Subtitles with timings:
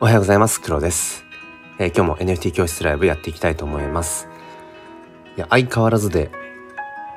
[0.00, 0.60] おはようございます。
[0.60, 1.24] 黒です、
[1.78, 4.26] えー、今日も NFT 教室ライブやっていきたいと思います。
[5.36, 6.32] いや、相変わらずで、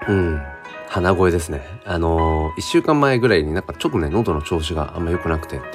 [0.08, 0.40] うん、
[0.88, 1.64] 鼻声ですね。
[1.86, 5.66] あのー、1週間前ぐらいになんかちょっとね、喉の調子があんま良くなくてって、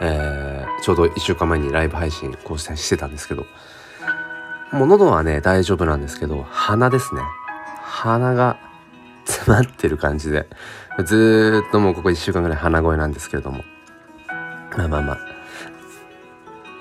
[0.00, 3.44] えー、ちょうど1週間前にライブ配信こうしてたんですけど、
[4.70, 7.22] もう喉はね、大丈夫なんですけど、鼻ですね。
[7.82, 8.56] 鼻が
[9.24, 10.46] 詰まってる感じで、
[11.04, 13.64] ずっともうここ1週間ぐらい鼻声なんですけれども、
[14.76, 15.18] まあまあまあ、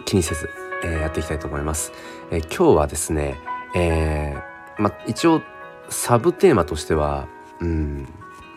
[0.05, 0.49] 気にせず、
[0.83, 1.91] えー、やっていきたいと思います。
[2.31, 3.39] えー、今日はですね、
[3.75, 5.41] えー、ま一応
[5.89, 7.27] サブテーマとしては、
[7.59, 8.07] うん、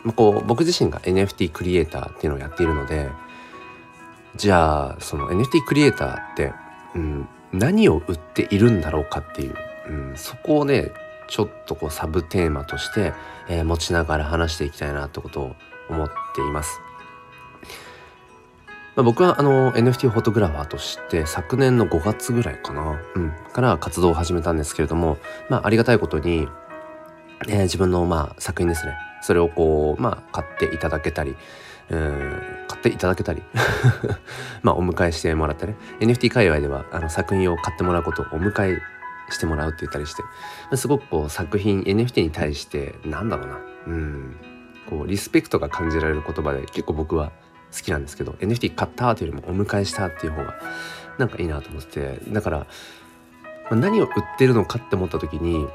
[0.03, 3.09] まこう僕自身が NFT クリエイターっていうのをやっているので、
[4.35, 6.53] じゃあその NFT クリエイターって、
[6.95, 9.55] うん、何を売っているんだろうかっていう、
[9.89, 10.91] うん、そこをね
[11.27, 13.13] ちょっとこうサブテーマとして、
[13.47, 15.55] えー、持ちながら話していきたいなってことを
[15.89, 16.79] 思っています。
[18.99, 26.49] まあ、僕はあの NFT フォトグラファーとして昨年の5月ぐらいかな、うん、から活動を始めたんですけれども、まあ、ありがたいことに、
[27.47, 28.97] えー、自分のまあ作品ですね。
[29.21, 31.37] それをこうまあ買っていただけたり
[31.89, 33.41] うん買っていただけたり
[34.63, 38.81] まあお迎えしてもらったね NFT 界隈ではあの作品を買ってもらうことをお迎え
[39.29, 40.23] してもらうって言ったりして、
[40.75, 44.35] すごくこう作品 NFT に対してなんだろうなうん
[44.89, 47.31] こうリスペクトが感じられる言葉で結構僕は
[47.75, 50.55] 好きなんですけど NFT 買ったというよりもお迎えしたっていう方が
[51.17, 52.67] なんかいいなと思っててだから、
[53.69, 55.67] ま何を売ってるのかって思った時に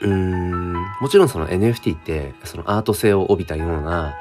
[0.00, 4.14] うーんもちろんその NFT ってそのアート性を帯びたような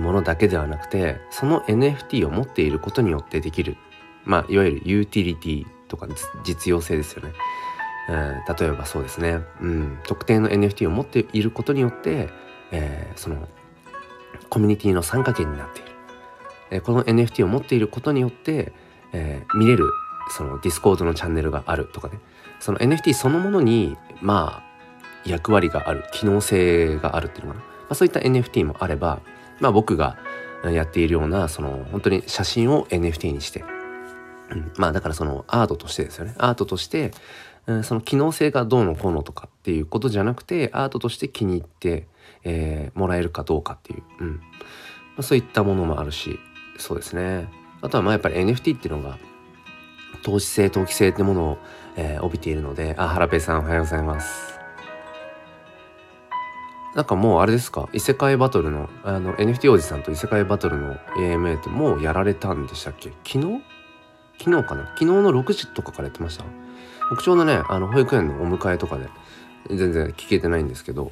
[0.00, 3.76] ものだけではなくてその NFT を持っていることによってできる
[4.24, 6.06] まあいわゆるユーティリティとか
[6.44, 7.32] 実用性ですよね。
[8.08, 12.30] 例えばそうですね、うん、特定の NFT を持っていることによって、
[12.70, 13.46] えー、その
[14.48, 15.87] コミュニティの参加権になっている。
[16.70, 18.72] えこの NFT を持っていることによって、
[19.12, 19.90] えー、見れる
[20.30, 22.18] その Discord のチャンネルがあるとかね。
[22.60, 24.68] その NFT そのものにまあ
[25.28, 29.20] 役割がある機能性があるっていうのかな、まあ、そういった NFT もあれば、
[29.60, 30.16] まあ、僕が
[30.64, 33.64] やっているようなその本当に写真を NFT にして、
[34.50, 36.34] うん、まあだからそのアートとしてですよね。
[36.38, 37.12] アートとして、
[37.66, 42.08] うん、その機能性がどうのこうのとかっていうことじゃなくてアートとして気に入って、
[42.44, 44.40] えー、もらえるかどうかっていう、うん。
[45.18, 46.38] まあ、そういったものもあるし
[46.78, 47.48] そうですね。
[47.82, 49.18] あとはまあやっぱり NFT っていうのが
[50.22, 51.58] 投資性投機性ってものを、
[51.96, 54.58] えー、帯びているのであ原ペさんおはようございます。
[56.94, 57.88] なんかもうあれですか？
[57.92, 63.10] 異世界バトルのあの NFT おじさんと異世界バトルの AMA ってもうやられたんでしたっけ？
[63.24, 63.62] 昨日？
[64.38, 64.86] 昨日かな？
[64.86, 66.44] 昨日の6時とかからやってました。
[67.10, 69.08] 僕ちょうどねあの保育園のお迎えとかで
[69.68, 71.10] 全然聞けてないんですけど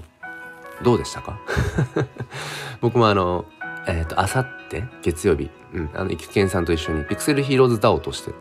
[0.83, 1.38] どうでしたか？
[2.81, 3.44] 僕もあの
[3.87, 8.33] えっ、ー、と、あさって月曜日、うん、あの、育賢さんと一緒にピクセルヒーローズ DAO として、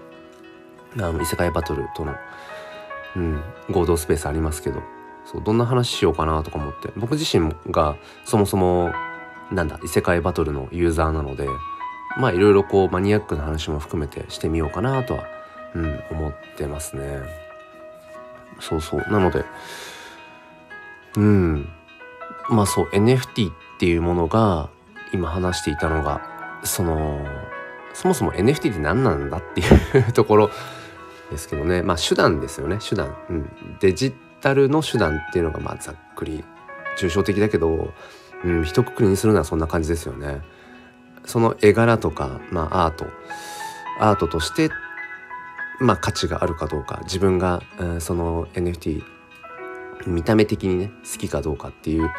[0.98, 2.16] あの、異世界バトルとの、
[3.16, 4.82] うん、合同スペースありますけど、
[5.26, 8.92] そう、どんな話しようかなとか思って、僕自身がそもそも、
[9.52, 11.48] なんだ、異世界バトルのユーザーなので、
[12.18, 15.24] まあ、いろいろこう、マニアックな話も含めてしてみようかなとは、
[15.76, 17.20] うん、思ってますね。
[18.60, 19.00] そうそう。
[19.12, 19.44] なので、
[21.18, 21.70] うん。
[22.50, 24.70] まあそう、NFT っていうものが、
[25.14, 26.22] 今話していたのが
[26.64, 27.26] その
[27.94, 30.50] そもそも NFT って何なんだっていうところ
[31.32, 31.82] ですけどね。
[31.82, 32.78] まあ手段ですよね。
[32.88, 33.50] 手段、うん、
[33.80, 36.44] デジタルの手段っていうのがまあざっくり
[36.98, 37.94] 抽象的だけど、
[38.44, 40.42] うん、一括りにするのはそんな感じですよね。
[41.24, 43.08] その絵柄とか、まあ、アート。
[44.00, 44.70] アートとして
[45.80, 47.00] まあ価値があるかどうか。
[47.04, 49.04] 自分が、うん、その NFT
[50.06, 52.12] 見た目的にね好きかどうかっていう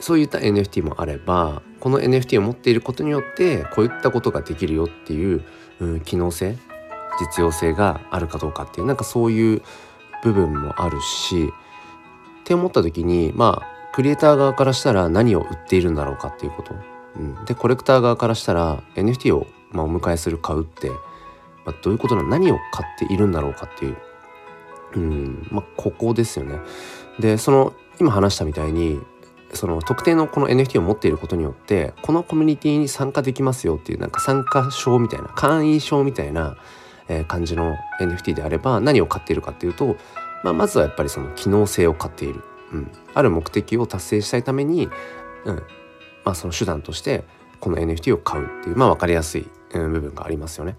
[0.00, 5.44] そういった NFT もあればこの NFT を持っていることによってこういったことができるよっていう、
[5.80, 6.56] うん、機能性
[7.20, 9.62] 実用性があるかどうかっていうなんかそういう
[10.24, 11.52] 部分もあるし
[12.40, 16.74] って思った時にまあクリエイター側からしたら何を売っているんだろうかっていうこと、
[17.16, 20.96] うん、でコレクター側からしたら NFT を、まあ、お迎えする買うって、ま
[21.72, 22.28] あ、どういうことなの？
[22.28, 23.96] 何を買っているんだろうかっていう、
[24.94, 25.48] うん。
[25.50, 26.58] まあ、ここですよね。
[27.18, 28.98] でその今話したみたいに
[29.54, 36.56] その特定のこの NFT を持っていることによってこのコミュニティに参加できますよっていうなんか参加証みたいな会員証みたいな、
[37.08, 39.96] え感じの NFT であれば何を買っているかっていうと、
[40.44, 44.88] まあ、まずはやっぱりその機能性を買っている、うん、ある目的を達成したいために、
[45.44, 45.62] うん。
[46.24, 47.24] まあ、その手段として
[47.60, 50.76] この NFT を買うっていうまあ分かりやすい、部分がありますよね。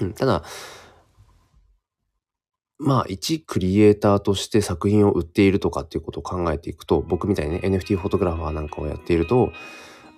[0.00, 0.42] うん、ただ
[2.78, 9.52] まあ、一クリエイターとして作品を売っているとかっていうことを考えていくと、僕みたいにね、NFT フォトグラファーなんかをやっていると、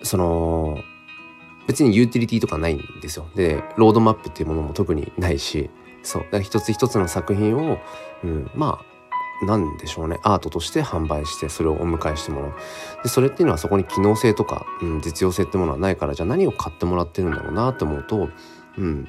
[0.02, 0.78] その、
[1.66, 3.26] 別にユーティリティとかないんですよ。
[3.34, 5.70] でロードマップっていうものも特にないし
[6.02, 7.78] そうだから一つ一つの作品を、
[8.24, 8.78] うん、ま
[9.42, 12.54] あなんでしょうねアートとして販売してそれをお迎えしてもらう
[13.02, 18.30] でそれっていうのはそこに機能性とか、うん、実用性ってものはないからじゃあ何を買ってもらってるんだろうなって思うと、
[18.78, 19.08] うん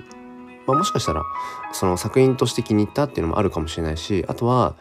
[0.67, 1.23] まあ、もしかしたら
[1.71, 4.75] その作品として気に入ったっていうのもあるかもしれないしあとは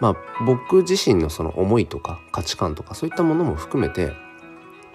[0.00, 4.12] まあ僕自身のその思いとか価値観とかそういったものも含めて、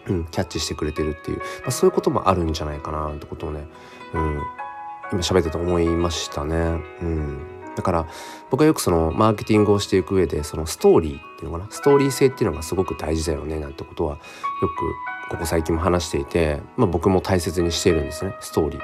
[0.07, 3.67] うん、キャッチしてくれてるっていう、まあ、そういうこともあるんじゃないかなってことをね、
[4.13, 4.41] うん、
[5.11, 6.55] 今喋ってて思いましたね。
[7.01, 8.07] うんだから
[8.49, 14.19] 僕はよくそのマーケティングをしていく上でそのストーリーっていうのかなストーリー性っていうのがすごく大事だよねなんてことはよ
[15.29, 18.81] くここ最近も話していて、まあ、僕も大切にしているんですねストーリー。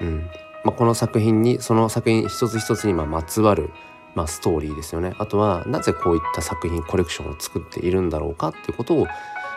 [0.00, 0.30] うん
[0.64, 3.70] まあ、この作品にその作品一つ一つにままつわる
[4.14, 5.14] まあ、ストーリーですよね。
[5.18, 9.12] あとはなぜこういった作品コレクションを作っているんだろうかっていうことを、ま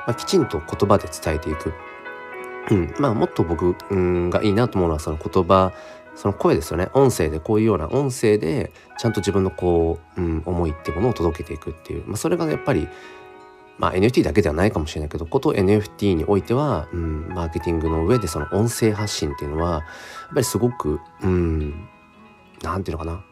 [0.07, 1.73] あ、きちんと言葉で伝えていく、
[2.71, 2.93] うん。
[2.99, 3.75] まあ、もっと僕、
[4.29, 5.73] がいいなと思うのはその言葉
[6.15, 6.89] その声ですよね。
[6.93, 12.87] 音声でこういうような音声でちゃんと自分のこう、うん、思いってものを届けていくっていう、まあ、それがやっぱり
[13.77, 19.81] まあ NFT だけではないかもしれないけどこと NFT においては、うん、マーケティングの上でその音声発信っていうのはやっ
[20.29, 21.89] ぱりすごくうん
[22.61, 23.23] ていうのかな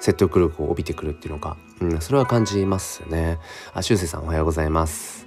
[0.00, 3.38] 説得力を帯びてくるっていうのか、うん、それは感じますね。
[3.72, 5.26] あ、しゅうせいさんおはようございます。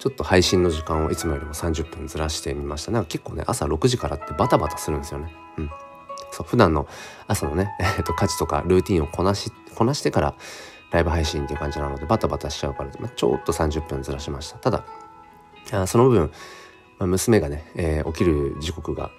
[0.00, 2.90] ちょっと配信の時間をいつもよりも30分ずらしてみました。
[2.90, 5.32] なんか結構ね、朝6時からってバタバタするんですよね。
[5.58, 5.70] うん。
[6.32, 6.88] そう、普段の
[7.28, 10.34] 朝のね、 えっと、価値とかルーティンをこなし、こなしてから
[10.90, 14.58] ライブ配信っていう感じなので、バタバタしちゃうから、まあ、ちょっと30分ずらしました。
[14.58, 16.30] ただ、その分、
[16.98, 19.10] まあ、娘がね、えー、起きる時刻が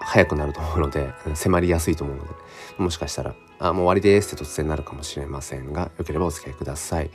[0.00, 2.30] 早くなると思うので、迫りやすいと思うので、
[2.78, 7.10] もしかしたらあもう終わりですって突然なるかもしれませんがよければお付き合いください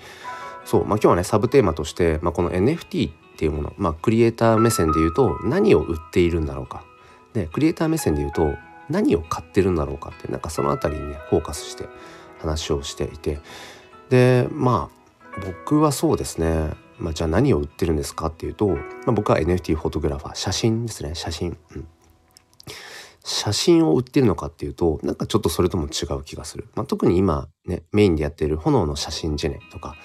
[0.65, 6.83] そうまあ今日はねサブテーマとして、まあ、この NFT っていうものまあクリエイター目線で言うと何を売っているんだろうか
[7.33, 8.55] でクリエイター目線で言うと
[8.89, 11.87] 何を買ってるんだろうかってなんかその辺りにねフォーカスして
[12.39, 13.39] 話をしていて
[14.11, 16.73] でまあ僕はそうですね。
[16.99, 18.75] まあ、じゃあ何を売ってるんですかっていうと、ま
[19.07, 20.35] あ、僕は NFT フォトグラファー。
[20.35, 21.15] 写真ですね。
[21.15, 21.87] 写真、うん、
[23.23, 29.95] 写真を売ってるのかっていうとなんかちょっとそれとも違う気がする、まあ、特に今ねメインでやっている炎の写真ジェネとか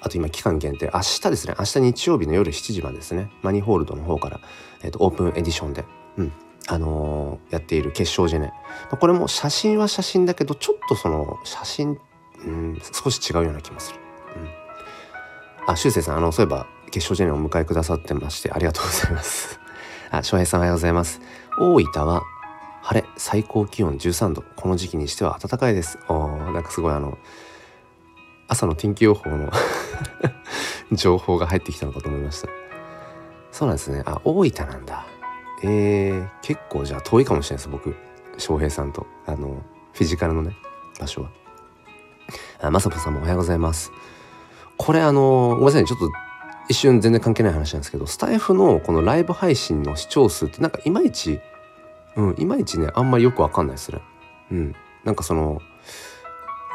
[0.00, 0.90] あと今期間限定。
[0.92, 1.54] 明日ですね。
[1.58, 3.30] 明日日曜日の夜7時までですね。
[3.42, 4.40] マニホールドの方から、
[4.82, 5.84] えーと、オープンエディションで、
[6.18, 6.32] うん。
[6.66, 8.54] あのー、やっている結晶ジェネ、ま
[8.92, 11.98] あ、これも写真は写真だけどちょっとその写真、
[12.46, 14.00] うん、少し違うような気もする。
[14.36, 19.60] うん、あ、しゅうせいさん、あの、そういえば、結晶ジェネをお迎えくださってまして、ありがとうございます。
[20.10, 21.20] あ、翔平さんおはようございます。
[21.58, 22.22] 大分は
[22.82, 25.98] 晴れ最高気温13度この時期にしては暖かいです。
[26.08, 27.16] おなんかすごいあの
[28.46, 29.50] 朝の天気予報の
[30.92, 32.48] 情報が入ってきたのかと思いました。
[33.50, 34.02] そうなんですね。
[34.04, 35.06] あ大分なんだ。
[35.62, 37.96] えー、結構じゃあ遠いかもしれないです僕。
[38.36, 39.62] 翔平さんとあの
[39.94, 40.54] フィジカルのね
[41.00, 41.30] 場所は。
[42.70, 43.92] まさぽさんもおはようございます
[44.76, 46.10] これあのごめんなさい、ね、ちょっと
[46.68, 51.40] 一瞬全然関係ない話なんですけどスタイフのこのライブ配信の視聴数ってなんかいまいち
[52.16, 54.00] うん、いまいちね、あんまりよくわかんないですね。
[54.52, 54.74] うん。
[55.04, 55.60] なんかその、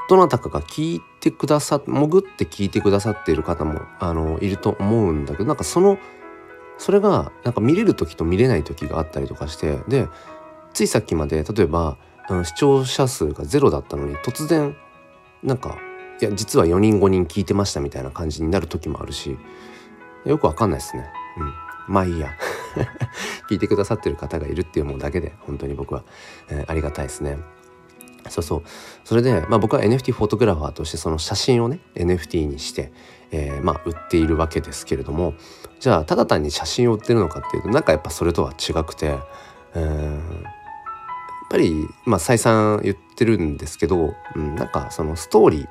[0.10, 5.98] どなたかが聞いてくださっ、潜って聞いてくださっている方も、あの、いると思うんだけど、なんかその、
[6.78, 10.08] それが、なんか見れる時と見れない時があったりとかして、で、
[10.74, 11.98] ついさっきまで、例えば、
[12.44, 14.76] 視聴者数がゼロだったのに、突然、
[15.44, 15.78] なんか、
[16.22, 19.38] いや、実は4人5人聞いてましたみたいな感じになる時もあるし、
[20.26, 21.10] よくわかんないですね。
[21.38, 21.94] うん。
[21.94, 22.30] まあいいや。
[23.50, 26.04] 聞いてくださってる方がいるっていうものだけで本当に僕は、
[26.50, 27.38] えー、ありがたいですね。
[28.28, 28.64] そうそう
[29.06, 32.92] それで、まあ、僕は NFT フォトグラファーとしてその写真をね NFT にして、
[33.32, 35.34] えー、まあ、売っているわけですけれども
[35.80, 39.18] じゃあただ単に写真を売ってるのかっていうとなんかやっぱそれとは違くて、
[39.74, 40.44] えー、
[41.50, 45.70] ぱり、まあ、再三言ってるんですけど、うん、なんかそのストーリー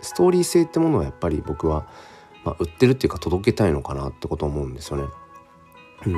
[0.00, 1.86] ストーリー性ってものをやっぱり僕は、
[2.44, 5.04] まあ、売ってるっていうか届けたいのかなってこと思うんですよね。
[6.06, 6.12] うん、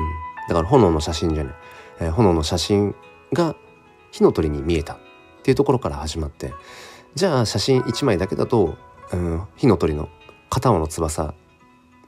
[0.47, 1.53] だから炎の写真じゃない、
[2.01, 2.95] えー、炎の写真
[3.33, 3.55] が
[4.11, 4.97] 火の鳥に見えたっ
[5.43, 6.53] ていうところから始まって
[7.15, 8.77] じゃあ写真1枚だけだと、
[9.11, 10.09] うん、火の鳥の
[10.49, 11.33] 片方の翼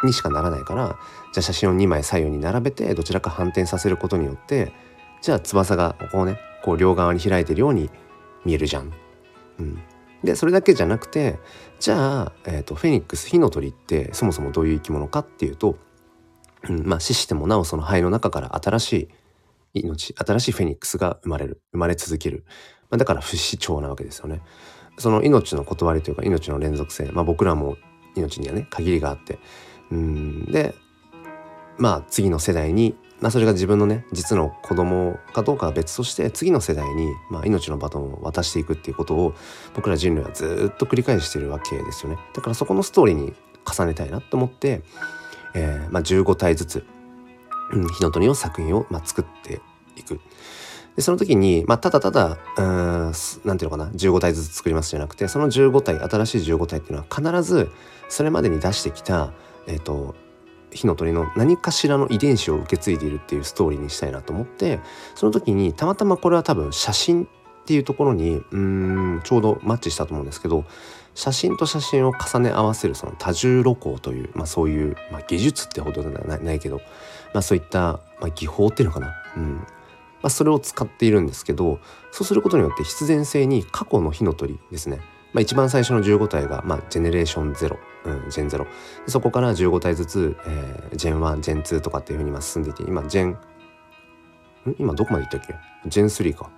[0.03, 0.99] にしかならないから
[1.33, 4.73] じゃあ写真を2枚左右に並べてどちらか反転させることによって
[5.21, 7.89] じゃあ翼がこうねこう両側に開いてるように
[8.45, 8.91] 見えるじゃん。
[9.59, 9.79] うん、
[10.23, 11.39] でそれだけじゃなくて
[11.79, 15.77] じゃあ、えーと、フェニックス火の鳥ってそもそもどういう生き物かっていうと
[16.69, 18.93] うん、まあ死してもなおその肺の中から新し
[19.73, 22.43] い命新しいフェニックスが生まれる生まれ続ける、
[22.89, 24.41] まあ、だから不死鳥なわけですよね。
[24.97, 27.77] その命の断りというか命の連続性、まあ、僕らも
[28.15, 29.39] 命にはね限りがあって。
[29.89, 30.45] うん。
[30.45, 30.75] で
[31.77, 39.35] まあ次の世代にまあ、それが自分のね実の子供かどうかは別として次の世代に、まあ、命のバトンを渡していくっていうことを
[39.75, 44.81] 僕ら人類はずっと繰り返してるわけですよねだからそこのストーリーに重ねたいなと思って、
[45.53, 46.85] えーまあ、15体ずつ、
[47.71, 49.61] うん、火の鳥の作品を、まあ、作って
[49.95, 50.19] いく。
[50.95, 53.13] でその時に、まあ、ただただうん
[53.45, 57.71] なんていうのかな15体ずつ作りますじゃなくてその15体新しい15体っていうのは必ず
[58.09, 59.31] それまでに出してきた、
[59.67, 60.15] えーと
[60.71, 64.79] 火の鳥の何かしらの遺伝子を受け継いでいるっていうストーリーにしたいなと思って
[65.15, 67.27] その時にたまたまこれは多分写真っ
[67.65, 70.65] ていうところにうんちょうどマッチしたと思うんですけど
[71.13, 76.77] 写真と写真を重ね合わせるその多重露光という、まあ、そういう、まあ、技術ってほどではないけど、
[77.33, 79.55] まあ、そういった、まあ、技法っていうのかな、うん。
[79.55, 79.63] ま
[80.23, 81.79] あ、それを使っているんですけど
[82.11, 84.99] そうすることによって必然性に過去の火の鳥ですね。
[85.33, 88.65] まあ、一番最初の15体が、まあ、ジェネレーション0、うん、ジェン0
[89.07, 93.37] そこから15体ずつ、えー、ジェン1ジェン2とかっていうふうに今進んでいて今ジェン
[94.77, 95.55] 今どこまでいったっけ？
[95.87, 96.49] ジェン3か。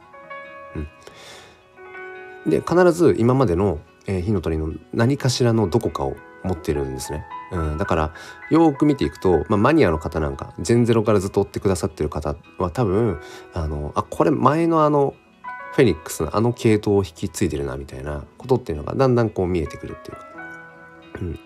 [0.76, 7.26] うん、で必ず今までの、えー、火の鳥の何かしらのどこかを持ってるんですね。
[7.52, 8.14] うん、だから
[8.50, 13.22] よく見ていくと、まあ、マニアの方なんかジェンゼロからずっと追ってくださってる方は多分
[13.54, 15.14] あのあこれ前のあの
[15.74, 20.28] フェニックスのあの系統を引き継いでるなみたいなことっていうのがだんだんこう見えてくるっていうか、
[21.24, 21.40] うん、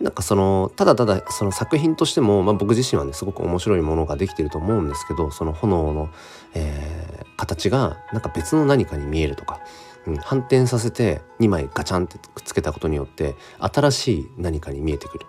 [0.00, 6.08] なんかそのただただその作品としても、まあ、僕自身はねすごく面白いものができてると思うんですけどその炎の、
[6.54, 9.60] えー、形がなんか別の何かに見えるとか、
[10.06, 15.26] うん、反転させて2枚ガチャンってくっつけたことによって新しい何かに見えてくる。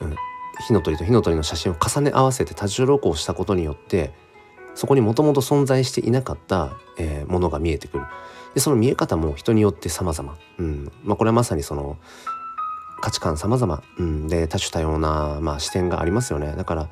[0.00, 0.16] うん。
[0.66, 4.14] 火の鳥と火の鳥の写真を重ね合わせて多重録をしたことによって
[4.74, 8.04] そこにもともと存在していなかった、えー、ものが見えてくる。
[8.54, 10.92] でその見え方も人によって様々、うん。
[11.04, 11.98] まあ、これはまさにその
[13.00, 16.54] 価値観様々、うん、で多種多様な、まあ、視点がありますよね。
[16.56, 16.90] だから、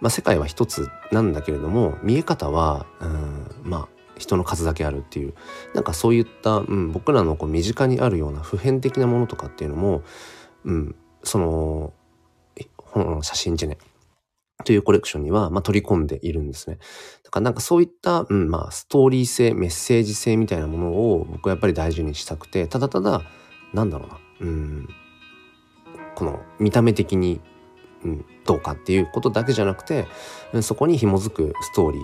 [0.00, 5.34] まあ、世界は一つなんだけれども見え方は、うん、まあ人の数だけあるっていう。
[5.74, 10.02] なんかそういった、うん、僕らのこう身近にあるような普遍的なものとかっていうのも、
[10.64, 10.94] うん、
[11.24, 11.92] その
[13.22, 13.78] 写真じゃね
[14.64, 16.78] というコレクションには、まあ、取り込んでいるんですね。
[17.24, 23.22] だからなんかそういった、うん、まあ、ストーリー性、メッセージ性みたいなものを僕はやっぱり大事にしたくて、ただただ、
[23.72, 24.88] なんだろうな、うん、
[26.14, 27.40] この見た目的に、
[28.04, 30.06] うん、どうかっていうことだけじゃなくて、
[30.62, 32.02] そこに紐づくストーリー、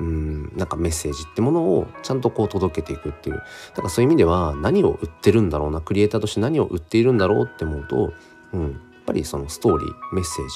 [0.00, 3.36] うん、なんかメッセージってものをちゃんとこう届けていくっていう。
[3.36, 3.42] だ
[3.76, 8.12] からそういう意味では何を売ってるんだろうな、クリエイターとして何を売っているんだろうって思うと、
[8.52, 8.72] うん、やっ
[9.06, 10.54] ぱりそのストーリー、メッセージ、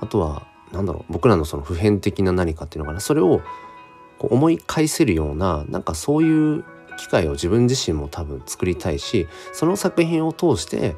[0.00, 3.40] あとはなんだろう僕らのその普遍的な何かっていうのかなそれを
[4.18, 6.64] こう思い返せるようななんかそういう
[6.98, 10.96] 機会を自分自身も多分作りたいしその作品を通して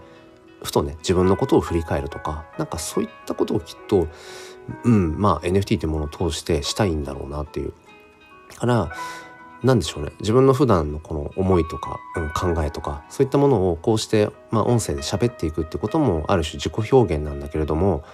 [0.63, 4.09] ふとね自分のことを振り返るとかなんかそういったことをきっと
[4.85, 7.73] うんまあ NFT っていうものを通してしたいんだろうなっていう。
[8.57, 8.91] から
[9.63, 10.13] 何でしょうね。
[10.21, 18.05] 自分の普段のこの思いとか、うん、考えとかそういったものをこうして、まあ、音声で喋っていくってこともある種自己表現なんだけれども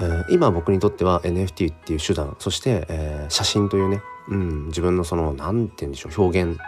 [0.00, 6.58] えー、今僕にとっては NFT っていう手段そして、えー、写真というね、うん、自分のその何て言うんでしょう表現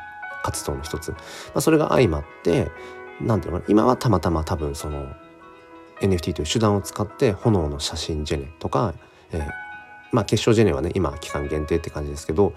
[0.42, 1.16] 活動の一つ、ま
[1.56, 2.70] あ、それが相まって
[3.20, 5.06] 何て言うのかな今はたまたま多分その
[6.00, 8.94] NFT という手段を使って炎の写真ジェネとか、
[9.32, 9.48] えー、
[10.12, 12.54] まあ結晶ジェネはね今期間限定って感じですけど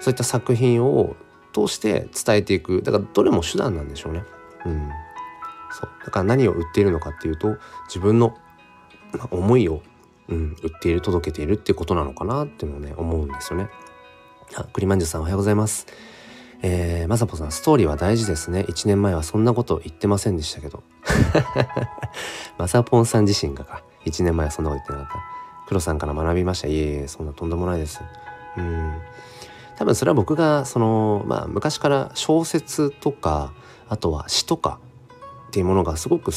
[0.00, 1.16] そういった作品を
[1.52, 4.22] 通して伝えていくだからどれも手段なんでしょうね。
[4.64, 4.90] うん、
[5.70, 8.36] そうだから何を売っているのかっていうと自分の
[9.30, 9.82] 思いを
[10.28, 13.68] うん、売っている届けているっていうことなのかなっていうのをね思うんですよね。
[14.54, 15.86] あクリマンジュさんおはようございます。
[16.62, 18.64] えー、まさぽさんストーリーは大事ですね。
[18.68, 20.82] 1年前はそんなこと言ってませんでしたけど。
[22.58, 25.22] まさぽんさん自身がか1年前はそんなこと言ってなかった。
[25.68, 26.68] 黒さんから学びました。
[26.68, 28.00] いえいえそんなとんでもないです。
[28.56, 28.92] うん
[29.76, 33.52] 多分それは僕がそのまあ昔から小説とか
[33.88, 34.80] あとは詩とか
[35.48, 36.36] っていうものがすごく好き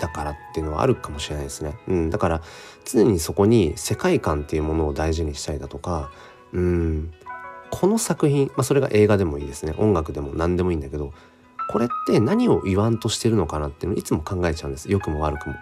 [0.00, 1.76] だからっていうのはあるかもしれないですね。
[1.88, 2.42] うん、だから
[2.84, 6.10] 常にそこに世界観っていうものを大事にしたいだとか、
[6.52, 7.12] うん、
[7.70, 9.74] この作品、まあ、それが映画でもいいですね。
[9.78, 11.12] 音楽でも何でもいいんだけど
[11.68, 14.90] これって何を言わんとしてるのかなっていうのをいつも考えちゃうんです。
[14.90, 15.56] 良くも悪くも。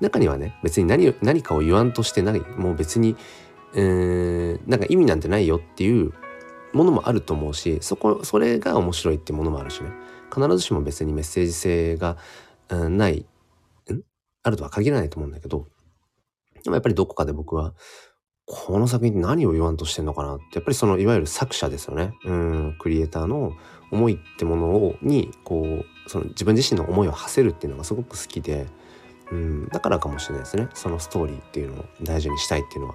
[0.00, 2.40] 中にはね別に何何かを言わんとしてない。
[2.40, 3.16] もう別に、
[3.74, 6.12] えー、なんか意味なんてないよっていう
[6.72, 9.90] ものもあると思うしそこそれが面白いっていうものもあるしね。
[10.34, 12.16] 必ずしも別にメッセージ性が
[12.70, 14.00] うん、ない、ん？
[14.42, 15.68] あるとは限らないと思うんだけど、
[16.62, 17.74] でもやっぱりどこかで僕は、
[18.46, 22.14] この作品何を言わんとしてんのかなって、やっぱりそのいわゆる作者ですよね。
[22.24, 23.52] うん、クリエイターの
[23.90, 28.66] 思いってものを、に、こう、その自分自身の思いを馳せるっていうのがすごく好きで、
[29.30, 30.68] うん、だからかもしれないですね。
[30.74, 32.94] そのストーリーっていうのを大事にしたいっていうのは。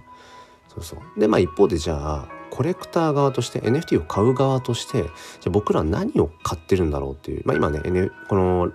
[0.69, 5.11] そうそうでまあ一方でじゃあコレクター側として NFT を買う側としてじゃ
[5.47, 8.71] あ僕ら何を買ってるんだろうっていうまあ今ね、N、この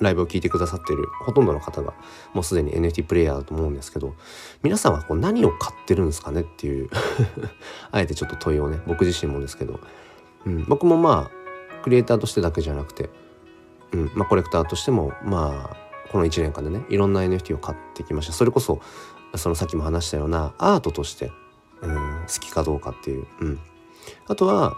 [0.00, 1.94] ライブを聞いてくださってるほとんどの方が
[2.34, 4.14] もうすでに NFT プレイヤーだと思うんですけど
[4.62, 6.90] 皆さんはこう何を買ってるんですかねっていう
[7.90, 9.80] あえてちょっと問いをね僕自身もですけど、
[10.44, 13.10] うん、僕もまあクリエイターとしてだけじゃなくて、
[13.92, 15.76] うんまあ、コレクターとしてもまあ
[16.10, 18.32] この1年間でねいろんな NFT を買ってきました。
[18.32, 18.80] それこそ
[19.34, 21.30] そのさっきも話したようなアートとして、
[21.82, 23.60] うん、好きかどうかっていう、うん、
[24.28, 24.76] あとは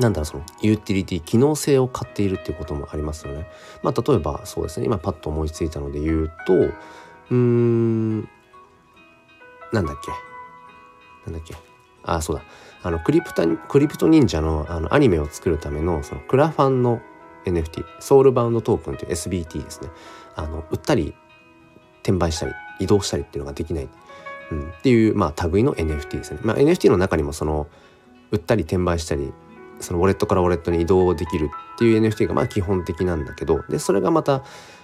[0.00, 3.46] なんだろうそのユーティリティ機能性を買っているっていうこともありますよね。
[3.82, 4.86] まあ例えばそうですね。
[4.86, 8.20] 今パッと思いついたので言うとうーん
[9.72, 10.10] なんだっけ？
[11.30, 11.54] なんだっけ？
[12.02, 12.42] あそうだ。
[12.82, 17.00] あのクリプタクリプト忍者のあのアニメを作るためのそのクラファンの
[17.46, 19.88] NFT ソウルバウンドトークンという SBT ですね。
[20.34, 21.14] あの売ったり
[22.02, 23.88] 転売したり移動したりっていうのができない、
[24.50, 26.40] うん、っていうまあ類の NFT ですね。
[26.42, 27.68] まあ、NFT の中にもその
[28.30, 29.32] 売ったり転売したり
[29.84, 34.42] そのウォレットからウォレットに移動できるっていう NFT がまあ基本的なんだけどでそれがまた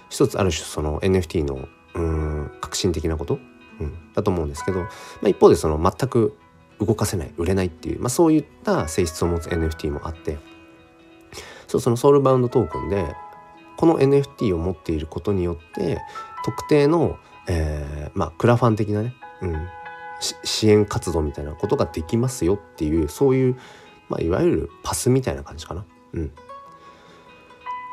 [0.09, 3.39] 一つある種その NFT のうん革新的なこと、
[3.79, 4.87] うん、だと思うんですけど、ま
[5.25, 6.37] あ、一方でその全く
[6.79, 10.39] 動かせない売れないっていう、まあ、そういった性質を持つ NFT もあって
[11.67, 13.15] そうそのソウルバウンドトークンで
[13.77, 16.01] この NFT を持っていることによって
[16.43, 17.17] 特定の、
[17.47, 19.67] えー、まあクラファン的なね、うん、
[20.19, 23.59] 支援活動みたいなことができますよっていうそういう
[24.11, 25.85] まあ、いわゆるパスみたいな感じかな。
[26.13, 26.31] うん。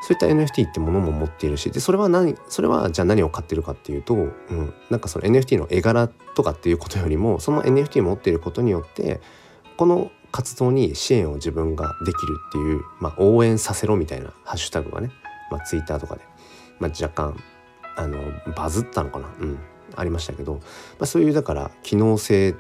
[0.01, 9.21] そういった NFT ってものも持っているしでそれは何それはじゃあ何を買ってるかっていうと、うん、なんかその NFT の絵柄とかっていうことよりもその NFT を持っていることによって
[9.77, 15.11] この活動に支援を自分ができるっていう、まあ、応援させろみたいなハッシュタグがね、
[15.51, 16.23] まあ、Twitter とかで、
[16.79, 17.43] まあ、若干
[17.97, 18.19] あの
[18.55, 19.59] バズったのかな、うん、
[19.97, 20.61] ありましたけど、ま
[21.01, 22.55] あ、そういうだから機能性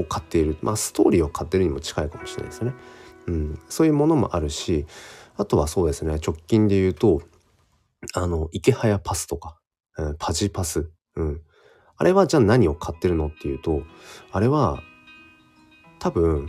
[0.00, 2.74] を買っている、まあ、ストーリーを買ってるにも近いかもしれないですね。
[3.26, 4.86] うん、そういうものもあるし
[5.36, 7.22] あとはそうですね直近で言うと
[8.14, 9.58] あの池早パスとか、
[9.98, 11.40] うん、パジパス、うん、
[11.96, 13.82] あれはじゃあ何を買ってるのっていうと
[14.30, 14.80] あれは
[15.98, 16.48] 多分、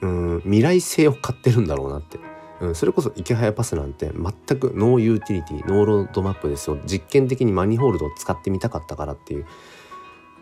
[0.00, 2.18] うん、未来性を買ってるんだろうなって。
[2.60, 6.78] うん、それこそイケハヤパスなんて全く no utility no roadmap ですよ。
[6.86, 9.46] 実験的に Manifold を使ってみたかったからっていう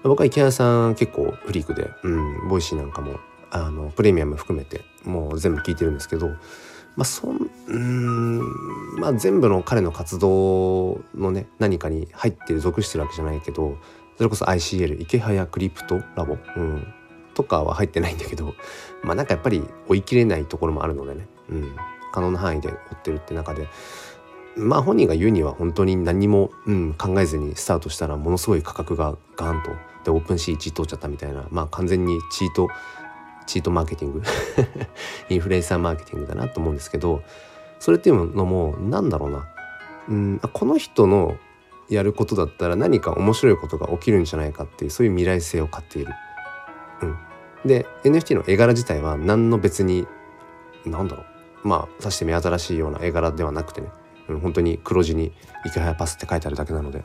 [0.03, 3.19] 僕はイケハヤさん結構フリークで、うん、 Voicy なんかも
[3.51, 6.29] あのプレミアム含めてもう全部聞いてるんですけど、
[6.97, 8.39] まあそんうん
[9.01, 13.79] まあ、全部の彼の活動のね何かに入ってる属してるわけじゃないけど
[14.17, 16.87] それこそ ICL イケハヤクリプトラボ、うん、
[17.35, 18.55] とかは入ってないんだけど
[19.03, 21.77] まあなんかやっぱり追い切れないところもあるのでね、うん、
[22.13, 23.69] 可能な範囲で追ってるって中で
[24.57, 29.71] まあ本人が言うには本当に何も、うん、考えずにスタートしたらものすごい価格がガーンと
[30.05, 31.47] でオープンシー1位取っちゃったみたいな。
[31.51, 32.69] まあ完全にチート
[33.47, 34.23] チートマーケティング。
[35.29, 37.23] インフルエンサーマーケティングだなと思うんですけど
[37.79, 39.49] それっていうのも何だろうな。
[40.09, 41.37] うんこの人の
[41.89, 46.15] やることだったら何か面白いことが起きるんじゃないかっていうそういう未来性を買っている。
[47.03, 47.17] うん、
[47.65, 50.07] で NFT の絵柄自体は何の別に
[50.87, 51.25] 何だろ
[51.65, 51.69] う。
[51.69, 53.89] まあさして目新しいような絵柄ではなくてね、
[54.29, 55.33] うん、本当に黒字に
[55.67, 57.03] 「池早パス」って書いてあるだけなので、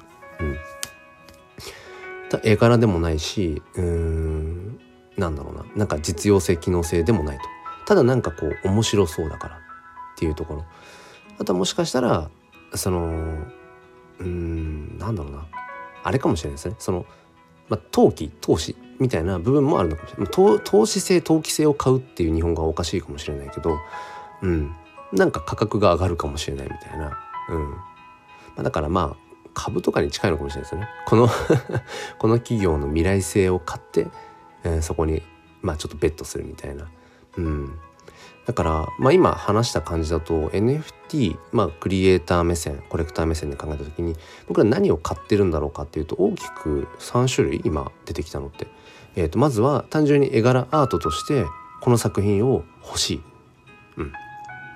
[2.43, 4.79] 絵柄でもないしうーん
[5.17, 5.65] なんだろうな。
[5.75, 7.43] なんか実用性機能性でもないと。
[7.85, 9.59] ただなんかこう面白そうだからっ
[10.17, 10.65] ていうところ。
[11.39, 12.29] あとはもしかしたら
[12.73, 13.37] その
[14.19, 15.45] うんなんだろうな。
[16.03, 16.75] あれかもしれないですね。
[16.79, 17.05] その、
[17.69, 20.61] まあ、投機投資みたいな部分もあるのかもしれない。
[20.63, 23.77] 投資性投機性を買うっていう日本語はおかしいかもしれないけど
[24.41, 24.75] うん。
[25.13, 27.17] なんか価格が上がるかもしれないみたいな。
[27.49, 27.77] うん、ま
[28.57, 29.24] あ、だからまあ
[29.55, 30.89] 株とかに近いのかもしれないですよね。
[31.07, 31.27] この
[32.19, 34.07] この企業の未来性を買って、
[34.63, 35.23] えー、そこに
[35.63, 36.87] まあちょっとベットするみたいな。
[37.37, 37.79] うん、
[38.45, 44.15] だから、まあ、今話した感じだと NFT、まあ、クリエイター目線コレクター目線で考えた時に
[44.47, 48.67] 僕ら何を買ってるんだろうかっていうと大きく3種類今出てきたのって、
[49.15, 51.45] えー、とまずは単純に絵柄アートとして
[51.81, 53.23] この作品を欲しい、
[53.97, 54.09] うん、っ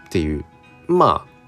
[0.09, 0.45] ていう。
[0.87, 1.38] まあ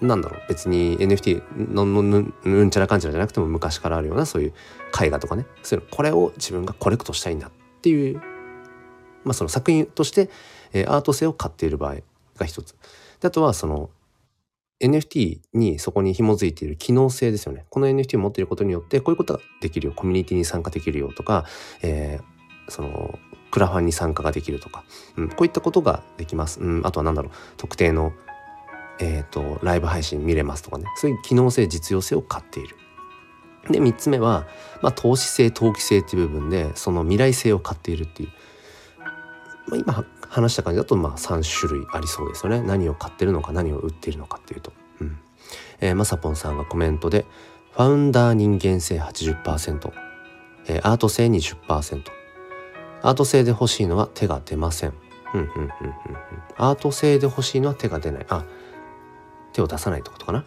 [0.00, 4.52] なんだろう別に NFT のぬうんちゃらかんちゃらじゃなくても昔からあるようなそういう
[5.00, 8.20] 絵画とかねそういうのこれを自分がコレクトしたいんだっていう、
[9.24, 10.28] まあ、その作品として、
[10.72, 11.96] えー、アート性を買っている場合
[12.36, 12.74] が一つ。
[13.20, 13.90] であとはその
[14.80, 17.64] NFT にそこに紐づいている機能性ですよね。
[17.70, 19.92] この NFT を持っていることによってこういうことができるよ。
[19.94, 21.46] コミュニティに参加できるよとか、
[21.82, 23.18] えー、その
[23.50, 24.84] クラファンに参加ができるとか、
[25.16, 27.32] うん、こういったことができます、うん、あとは何だろう。
[27.56, 28.12] 特定の
[28.98, 30.84] えーと、ライブ配信見れますとかね。
[30.96, 32.76] そういう機能性実用性を買っている。
[33.70, 34.46] で3つ目は、
[34.80, 38.28] まあ、投資性投機性っていう部分でその未来性を買っているっていう、
[39.68, 42.60] まあ、今話した感じだとまあ3種類ありそうですよね。
[42.60, 45.18] 何を買ってるのか何を売っているのかっていうと、うん。
[45.80, 47.26] えー、まさぽんさんがコメントで
[47.72, 49.92] ファウンダー人間性80%、
[50.68, 52.02] えー、アート性20%
[53.02, 54.94] アート性で欲しいのは手が出ません。
[55.34, 55.70] うんうんうんうんうん。
[56.56, 58.26] アート性で欲しいのは手が出ない。
[58.28, 58.44] あ
[59.56, 60.44] 手を出さないってことかな？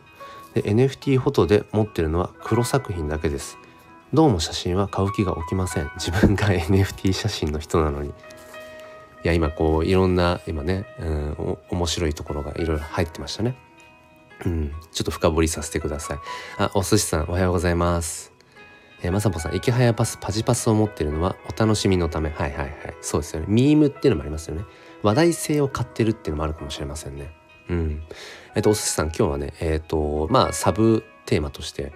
[0.53, 3.57] で NFT フォトで持ってるのは黒作品だけです
[4.13, 8.13] どうも写真は買う気が起きません自分が NFT 写真の人なのにい
[9.23, 13.55] や今こういろんな今ね、うん、面白いところがいろいろ入ってましたね
[14.43, 16.17] うんちょっと深掘りさせてください
[16.57, 18.33] あお寿司さんおはようございます
[19.01, 22.31] えー、まさぽさん、池早パス、パジパスを持ってるのはお楽しみのため。
[22.31, 22.73] はいはいはい。
[22.99, 23.45] そうですよね。
[23.47, 24.63] ミームっていうのもありますよね。
[25.03, 27.31] 話題性を買ってるっていうのもあるかもしれませんね。
[27.69, 28.03] うん。
[28.55, 31.91] えっと、お寿司さん、今日はね、えっと、まあ、サブテーマとして、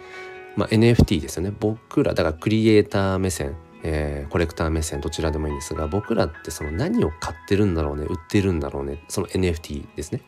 [0.55, 1.53] まあ、NFT ですよね。
[1.59, 10.21] 僕ら、だからクリエイター目線、えー、コレクター目線、どちらでもいいんですが、僕らってその何を買ってるんだろうね、売ってるんだろうね、その NFT ですね。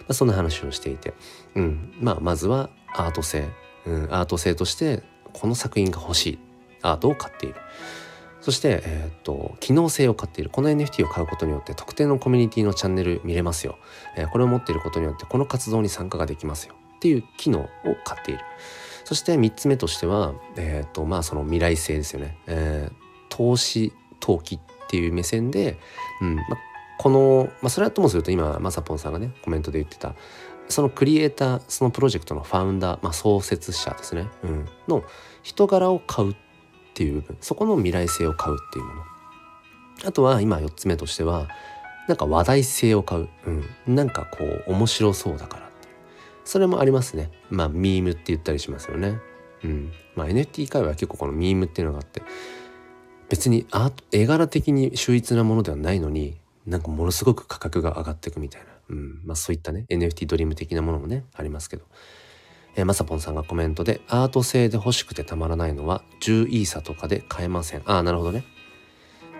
[0.00, 1.14] まあ、そんな話をしていて、
[1.54, 1.94] うん。
[2.00, 3.48] まあ、まずはアート性、
[3.86, 6.38] うん、アート性としてこの作品が欲しい
[6.82, 7.56] アートを買っている。
[8.48, 10.48] そして、えーと、機能性を買っている。
[10.48, 13.76] この NFT を買うことによって特定のコミュニティのチャンネル見れますよ、
[14.16, 16.74] えー、これを持っていることによってこの活動に参加ができますよ。
[16.96, 17.68] っていう機能を
[18.06, 18.40] 買っている。
[19.04, 22.92] そして3つ目としては、えーとまあ、その未来性ですよね、えー、
[23.28, 25.78] 投資投機っていう目線で、
[26.22, 26.46] うんまあ、
[26.96, 30.14] この、まあ、それはともすると今まさぽんさんがねコメントで言ってた
[30.70, 35.04] そのクリエイターそのプロジェクトのファウンダー、まあ、創設者ですね、うん、の
[35.42, 36.34] 人柄を買うっ
[36.98, 39.02] ていう部分そこの未来性を買うっていうもの。
[40.04, 41.48] あとは今4つ目としては
[42.08, 43.28] なんか話題性を買う、
[43.86, 45.88] うん、なんかこう面白そうだからって
[46.44, 47.30] それもありますね。
[47.50, 49.20] まあミームって言ったりしますよね。
[49.62, 49.92] うん。
[50.16, 52.22] まあ NFT 界隈は結構このミームっていうのがあって
[53.28, 61.84] 別にアート絵柄的に秀逸なものではないのになんかものすごく価格が上がっていくみたいな、うん、まあそういったね NFT ドリーム的なものもねありますけど。
[62.78, 67.82] えー、まさぽんさんがコメントで、アート製で欲しくてたまらないのは、10イーサとかで買えません。
[67.86, 68.44] ああ、なるほどね。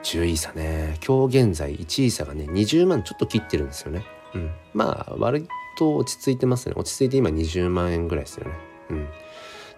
[0.03, 0.99] 10イーサね。
[1.07, 4.05] 今日現在1イーサがね、20万ちょっと切ってるんですよね。
[4.35, 4.51] うん。
[4.75, 5.47] まあ、割
[5.79, 6.75] と落ち着いてますね。
[6.77, 8.55] 落ち着いて今20万円ぐらいですよね。
[8.91, 9.09] うん。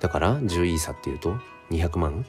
[0.00, 1.36] だから、10イーサっていうと、
[1.70, 2.24] 200万？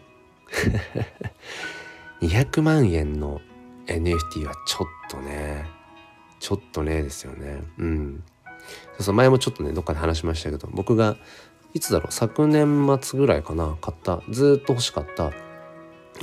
[2.21, 3.39] 200万円の
[3.87, 5.65] NFT はちょっとね、
[6.41, 7.63] ちょっとねですよね。
[7.77, 8.23] うん。
[9.01, 11.17] そう前もちょっとねどっかで話しましたけど僕が
[11.73, 15.31] いつだろう昨年末ぐらいかな買ったずっと欲しかった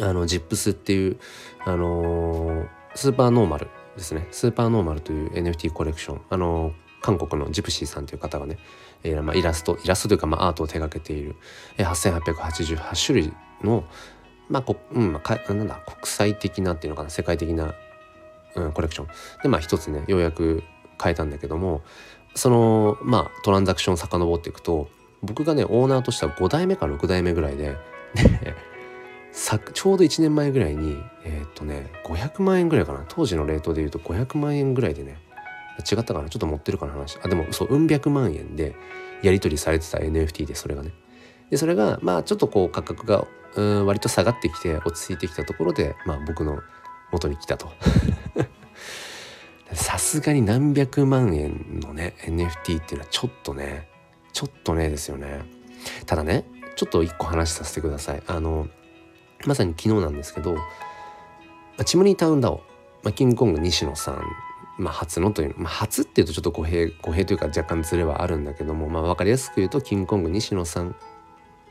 [0.01, 1.19] あのジップスっていう
[1.65, 4.29] あのー、スーパーノーマルですね。
[4.31, 6.21] スーパーノーマルという NFT コレクション。
[6.31, 8.59] あのー、韓国のジプシーさんという方がね、
[9.03, 11.37] えーまあ、イラストイラストというか、まあ、アートを手掛けている、
[11.77, 13.85] えー、8888種類の
[14.49, 17.75] まあこうんまあ、かなんだ国際的なっていうのかな世界的な、
[18.55, 19.09] うん、コレクション。
[19.43, 20.63] でまあ一つねようやく
[21.03, 21.83] 変えたんだけども
[22.35, 24.89] そのまあトランザクションを遡っていくと
[25.23, 27.77] 僕がねオーナーとしては5代目か6代目ぐらいで
[28.15, 28.55] で
[29.73, 33.05] ちょうど1年前ぐらいにえー、っとね500万円ぐらいかな。
[33.09, 35.19] 当時のレートで言うと500万円ぐらいでね
[35.91, 36.29] 違ったかな。
[36.29, 37.19] ちょっと持ってるかな話。
[37.23, 38.75] あでもそううん百万円で
[39.23, 40.93] やり取りされてた NFT でそれがね。
[41.51, 46.61] でそれがまあちょっとこう価格がうん割と下がってきて落ち着いてきたところでまあ僕の
[47.13, 47.71] 元に来たと。
[49.73, 53.89] さすがに何百万円のね NFT っていうのはちょっとね
[54.33, 55.43] ちょっとねですよね。
[56.07, 56.45] ただね
[56.77, 58.23] ちょっと一個話させてください。
[58.27, 58.69] あの
[59.47, 60.57] まさに昨日なんですけど
[61.85, 62.63] チムニータウンダオ、
[63.03, 64.23] まあ、キングコング西野さん、
[64.79, 70.97] まあ、初のという、まあ、初っていうとちょっと語弊語弊というか若干ずれはあるんだけども、まあ、分かりやすく言うとキングコング西野さん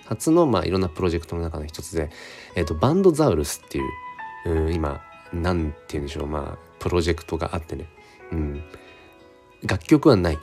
[0.05, 2.09] 初の、まあ、いろんなプロジェクトの中の一つで、
[2.55, 3.85] えーと、バンドザウルスっていう、
[4.45, 5.01] うん、今
[5.33, 7.85] 何て言うんでしょうまあプロジェクトがあってね、
[8.31, 8.63] うん、
[9.63, 10.39] 楽曲はない。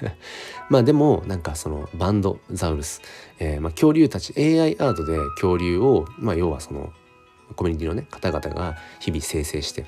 [0.70, 3.02] まあでもなんかそのバンドザウルス、
[3.38, 6.92] えー、まあ恐竜たち AI アートで恐竜を、まあ、要はその
[7.54, 9.86] コミュニティのね方々が日々生成して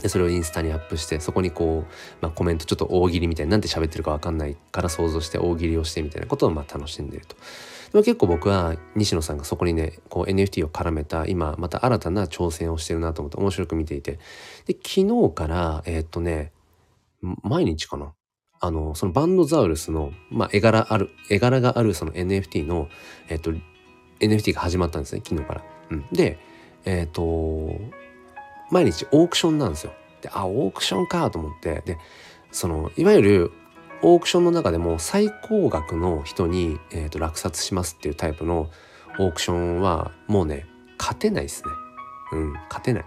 [0.00, 7.36] でそれをインスタにアップしてそこにこう、まあ、コメントちょっと大喜利みたいになんて喋ってるか分かんないから想像して大喜利をしてみたいなことをまあ楽しんでると。
[7.92, 14.18] でも結構僕は西野さんがそこにねこう NFT を絡めた今また新たな挑戦をしてるなと思って面白く見ていて
[14.66, 16.52] で昨日からえー、っとね
[17.42, 18.14] 毎日かな
[18.60, 22.88] あのそのバンドザウルスの、まあ、絵柄ある絵柄があるその NFT の、
[23.28, 23.52] えー、っと
[24.20, 25.64] NFT が始まったんですね昨日から。
[25.90, 26.38] うん、で
[26.84, 27.80] えー、っと
[28.70, 29.92] 毎日オークションなんですよ。
[30.20, 31.98] であオークションかと思ってで
[32.52, 33.52] そのいわゆる
[34.02, 38.70] オークションの中でも最高額の人に、えーと、落札しますっていうタイプの
[39.18, 40.66] オークションはもうね
[40.98, 41.70] 勝てないですね。
[42.32, 43.04] うん勝てない。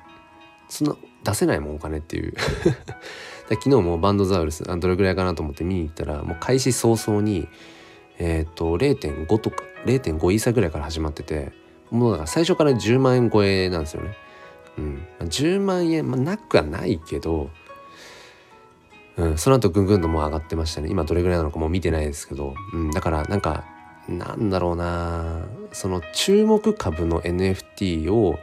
[0.69, 2.33] その出せないもんお金っていう。
[3.49, 7.47] 昨日もバンドザウルスどれぐらいかなと思って見に行ったらもう開始早々に
[8.17, 11.51] えっ、ー、と0.5とか0.5イーサぐらいから始まってて
[11.91, 14.15] もうだから最初から10万円超えなんですよね。
[14.77, 17.51] うん、10万円、まあ、なくはないけど、
[19.15, 20.89] うん、その後ぐんぐんともう上がってましたね。
[20.89, 23.63] 今どれぐらいなのかもう見てないですけど、うん、だからなんか
[24.07, 25.45] なんだろうな。
[25.71, 28.37] その注目株の NFT を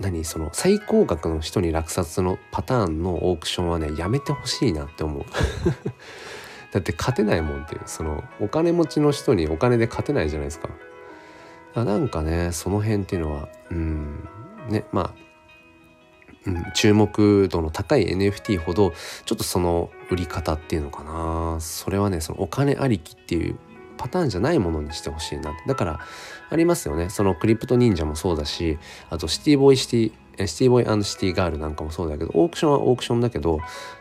[0.00, 0.24] 何？
[0.24, 5.24] その最高額の人に落札のパターンのオークションはねやめてほしいなって思う。
[6.72, 7.82] だって勝てないもんっていう。
[7.86, 10.68] そのお金持ちの人にお金で勝てないじゃないですか。
[11.74, 14.28] なんかねその辺っていうのはうん。
[14.68, 15.23] ねまあ
[16.46, 18.92] うん、注目度の高い NFT ほど
[19.24, 21.60] ちょっとその売り方っていうのかな。
[21.60, 23.58] それはねそのお金ありきっていう
[23.96, 26.00] パターンじゃないものにしてほしいなだから
[26.50, 27.08] ありますよね。
[27.10, 28.78] その CryptoNinja もそうだし
[29.10, 33.60] あとシティボーイシティシティボーイシティガールなんかもそうだけどオークションはオークションだけど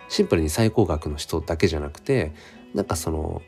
[0.10, 2.34] シンプルに最高額の人だけじゃなくて
[2.74, 3.42] なんかその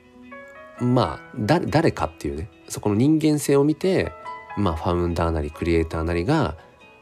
[0.80, 4.12] まあ誰かっていうねそこの人間性を見て
[4.58, 6.56] まあファウンダーなりクリエイターなりが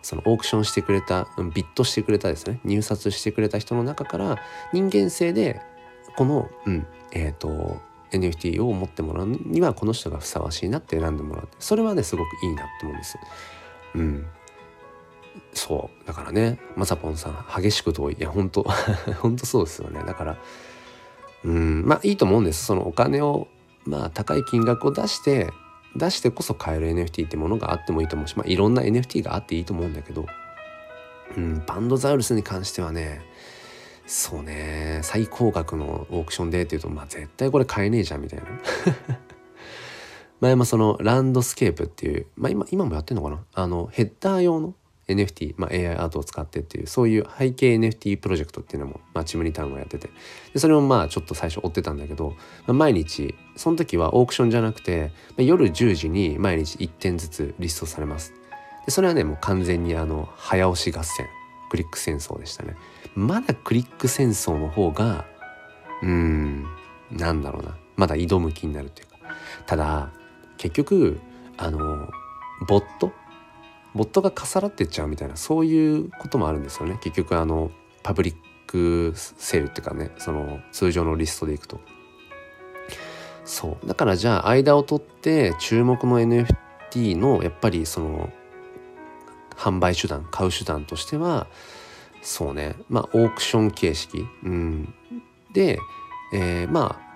[0.04, 2.60] そのオークションしてくれた bid してくれたですね。
[2.63, 4.38] 入札してくれた人の中から
[4.72, 5.62] 人間性で
[6.16, 7.82] この、うんえーと
[8.13, 13.18] NFT を持ってもらうにはこの人がふさわしいなって選んでもらうそれはねすごくいいなって思うんです。
[13.96, 14.26] うん。
[15.54, 16.08] そう。
[16.08, 18.63] だからねまさぽんさん激しく遠いいや本当
[19.20, 20.04] 本当そうですよね。
[20.06, 20.38] だから
[21.44, 22.66] うんまあいいと思うんです。
[22.66, 23.48] そのお金を
[23.86, 25.52] まあ高い金額を出して
[25.95, 30.25] 出してこそ買える NFT ってものがあってもいいと思うし、まあ、いろんな NFT があっていいと思うんだけど、
[31.38, 33.21] うん、バンドザウルスに関してはね
[34.06, 38.45] そうね最高額のオークションでっていうとまあ絶対これ買えねえじゃんみたいな。
[40.41, 43.45] 前もそのランドスケープっていうまあ今今もやってんのかな？
[43.53, 44.73] あのヘッダー用の
[45.13, 50.10] NFT、まあ、AI アートを使ってっていうそういう背景 NFT プロジェクトっていうのも、まあ、チムニータウンがやってて。
[50.54, 52.36] でそれもまあちょっと最初追ってたんだけど、
[52.67, 58.34] まあ、毎日その時はオークションじゃなくて、まあ、夜10時に毎日1点ずつリストされます。
[58.86, 61.28] でそれはねもう完全にあの早押し合戦
[61.69, 62.76] クリック戦争でしたね。
[63.15, 65.26] まだクリック戦争の方が
[66.02, 66.65] うーん
[67.12, 67.78] なんだろうな。
[67.95, 69.13] まだ挑む気になるというか。
[69.65, 70.12] ただ
[70.58, 71.19] 結局
[71.58, 72.10] あの
[72.67, 73.12] ボット
[73.95, 76.97] ボットが重なってっちゃうみたいなそういうこともあるんですよね。
[77.01, 78.36] 結局あのパブリッ
[78.67, 81.79] クセールっていうかねその通常のリストでいくと。
[83.45, 83.88] そう。
[83.88, 88.32] だからじゃあ間を取って注目の NFT のやっぱりその
[89.56, 91.47] 販売手段買う手段としては
[92.21, 92.75] そうね。
[92.89, 94.93] まあオークション形式、うん、
[95.53, 95.77] で、
[96.34, 97.13] えー、まあ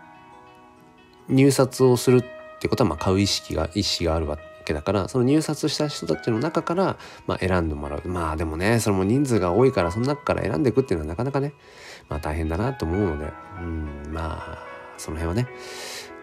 [1.29, 4.37] 入札をするってことはまあ買う意識が意思があるわ
[4.67, 11.53] けだからその入札した人たちの中から、まあ、選んでもらうまあでもねそれも人数が多いからその中から選んでいくっていうのはなかなかね
[12.10, 14.60] まあ大変だなと思うのでうんまあ
[14.97, 15.49] その辺はね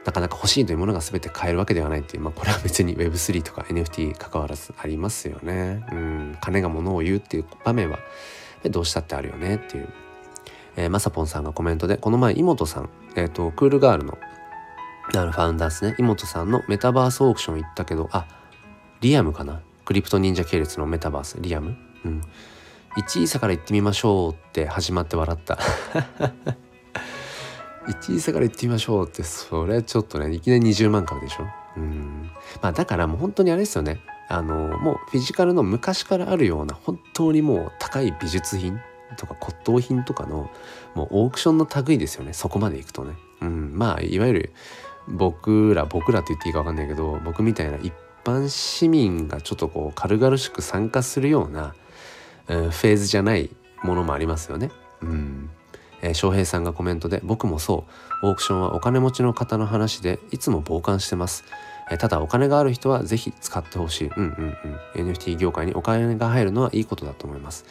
[0.04, 5.82] なかなか欲しいというものが全て買えるわけではないっていう、まあ、これは別に Web3 とか NFT 関わらずありますよね。
[5.92, 7.98] うん、金が物を言うっていう場面は
[8.64, 9.88] どうしたってあるよねっていう。
[10.76, 14.18] えー、まさぽんさんがコメントで、この前、妹さん、えっ、ー、と、クールガールの
[15.12, 15.94] あのファウンダーですね。
[15.98, 18.26] 妹さんのメタバースオークション行ったけどあ
[19.00, 19.60] リアムかな。
[19.84, 21.36] クリプト忍者系列のメタバース。
[21.40, 21.76] リアム？
[22.04, 22.22] うん。
[22.96, 25.58] 1位差から行ってみましょうって始まって笑った。
[27.86, 31.44] 1位差から行ってみましょうってそれちょっとねいきなり20万株でしょ？
[31.76, 32.30] うん。
[32.62, 34.00] まあだからもう本当にあれですよね。
[34.30, 38.80] あのもうフィジカルの昔からあるような本当にもう高い美術品
[39.18, 40.50] とか骨董品とかの
[40.94, 42.32] もうオークションの類ですよね。
[42.32, 43.12] そこまでいくとね。
[43.42, 43.76] うん。
[43.76, 44.52] まあいわゆる
[45.08, 47.92] 僕ら僕らって言っていいか分かんないけど僕みたいな一
[48.24, 51.74] 般市民がちょっとこう軽々しく参加するような、
[52.48, 53.50] うん、フェーズじゃない
[53.82, 54.70] ものもありますよね。
[55.02, 55.50] うん
[56.00, 57.84] えー、翔平さんがコメントで「僕もそ
[58.22, 61.44] うオークションはお金持ちの方の話でいつも傍観してます」
[61.90, 64.10] え、ただお金がある人は是非使ってほしい。
[64.16, 64.56] うんうん
[64.96, 65.10] うん。
[65.12, 67.66] NFT 業界にお金が入るのはいいことだと思います。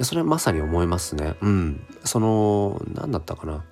[0.00, 1.36] それはまさに思いますね。
[1.40, 1.80] うん。
[2.04, 3.64] その、何だったかな。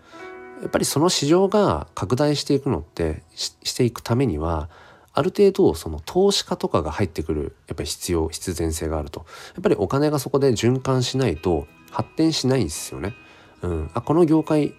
[0.61, 4.69] やっぱりその市場が拡大していくのってしていくためには
[5.13, 9.27] ある程度その投資家とかが入ってくるやっぱり必要必然性があると。
[9.55, 13.15] やっぱりお金がそこで循環しないと発展しないんですよね。
[13.63, 14.75] うん、あこの業界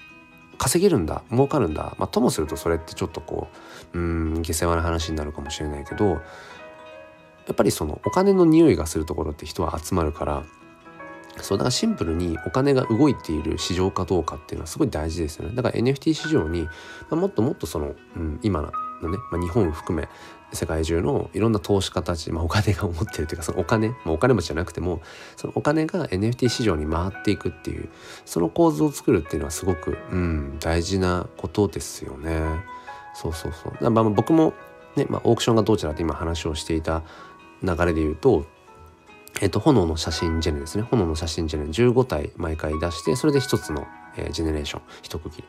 [0.58, 3.48] 稼げるんだ儲かるんだ、まあ、ともするとそれってちょっとこ
[3.94, 6.20] ううん下世話な話になるかもしれないけどや
[7.52, 10.44] っぱりそのお金の匂いがするところって人は集まるから
[11.42, 16.70] そうだからシンプルにお金が動いている市場かどうかっていうのはすごい大事ですよねだから NFT 市場に、ま
[17.12, 18.68] あ、もっともっとその、うん、今の
[19.10, 20.08] ね、まあ、日本を含め
[20.54, 25.02] 世界中のいろんな投資家たち、まあ、お金が思ってるというかそのお金、まあ、お金持ちじゃなくても
[25.36, 27.90] そのお金が NFT 市場に回っていくっていう
[28.26, 32.42] その構図を作るっていうのはすごく、うん、大事なことですよね。
[33.14, 33.90] そうそうそう。
[33.90, 34.54] まあ、僕も
[34.96, 37.04] ね、まあ、オークションがどうちらって今話をしていた
[37.64, 38.46] 流れで言うと
[39.42, 40.84] えっと、炎の写真ジェネですね。
[40.84, 45.48] 炎の写真ジェネ15体毎回出して、それで一つの、えー、ジェネレーション、一区切り。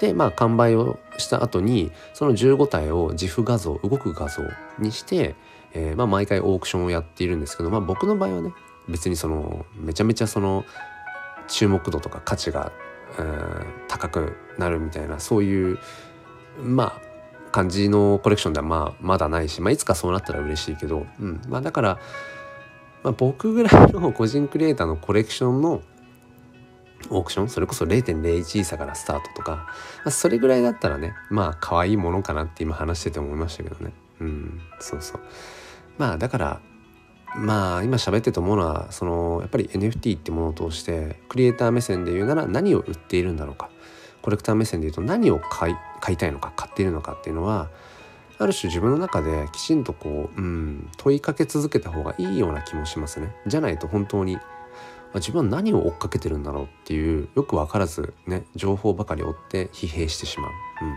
[0.00, 4.42] で、まあ、完売をした後に、その15体を自負画像、動く画像
[4.78, 5.36] にして、
[5.72, 8.52] えー、まあ、毎回オークションをやっているんですけど、まあ、僕の場合はね、
[8.88, 10.64] 別にその、めちゃめちゃその、
[11.46, 12.72] 注目度とか価値が、
[13.18, 15.78] うん、高くなるみたいな、そういう、
[16.60, 17.08] まあ、
[17.52, 21.98] 感じのコレクションではまあまだないし、まあ、いつかそうなったら嬉しいけど、うんまあ、だから
[23.02, 25.82] まあ、僕ぐらいの個人クリエイターのコレクションの
[27.10, 29.66] オークションそれこそ0.01差からスタートとか、ま
[30.06, 33.92] あ、それぐらいだったらねまあ可愛いものかなって今話してて思いましたけどね。
[34.20, 35.20] うんそうそう。
[35.96, 36.60] まあだから
[37.36, 43.70] まあ今喋ってて思うのはそのやっぱり NFT ってものを通してクリエイター目線で言うなら何を売っているんだろうか。
[44.20, 47.70] コレクター目線で言うと何を買い買いたいのか買っているのかっていうのは
[48.38, 53.34] ある種自分の中できちんとこう、うん、問いかけ続けた方がいいような気もしますね。
[53.46, 54.38] じゃないと本当に
[55.14, 60.50] 自分は何を追っかけてるんだろうっていうよく分からずね情報ばかり追って疲弊してしまう。
[60.82, 60.94] うん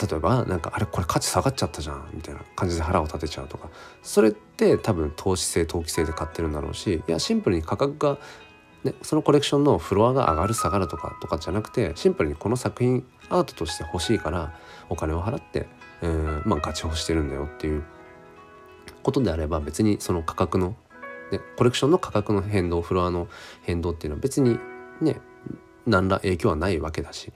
[0.00, 3.68] 例えばなんかあれこれ価値下がっちゃったじゃんみたいな感じで腹を立てちゃうとか
[4.00, 8.18] それって多分投資性投機性で買ってるんだろうしいやシンプルに価格が、
[8.84, 14.54] ね、そのコレクションのフロアが上がる下がるとかとかじゃなくてシンプルにこの作品アートとして欲しいから
[14.88, 15.66] お金を払って
[16.02, 17.84] えー、まあガチホしてるんだよっていう
[19.02, 20.76] ことであれば別にその価格の、
[21.32, 23.28] ね、コレクションの価格の変動フロアの
[23.62, 24.58] 変動っていうのは別に
[25.00, 25.16] ね
[25.86, 27.32] 何ら影響はないわけだし。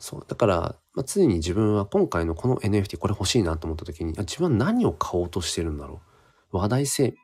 [0.00, 6.02] そうだから、まあ、常に自分は今回のこの NFT これ欲しいなと思った時に自分は何を買おうとしてるんだろ
[6.52, 6.58] う。
[6.58, 7.14] 話題性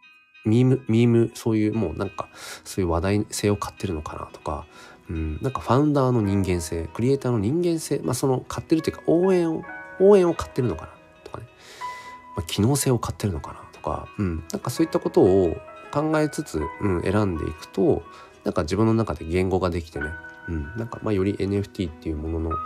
[0.45, 2.29] ミームミームそういうもうなんか
[2.65, 4.67] そういう話題性を買ってるのかなとか、
[5.09, 9.63] うん、なんかファウンダーの人間性クリエイターの人間性まあその買ってるっていうか応援を
[10.01, 10.89] 応援を買ってるのかな
[11.25, 11.47] とかね、
[12.37, 15.57] まあ、機能性を買ってるのかなとか、うん、なんかそういったことを
[15.93, 18.03] 考えつつ、うん、選んでいくと
[18.45, 20.07] なんか自分の中で言語ができてね、
[20.49, 22.57] うん、なんかまあより NFT っていうものの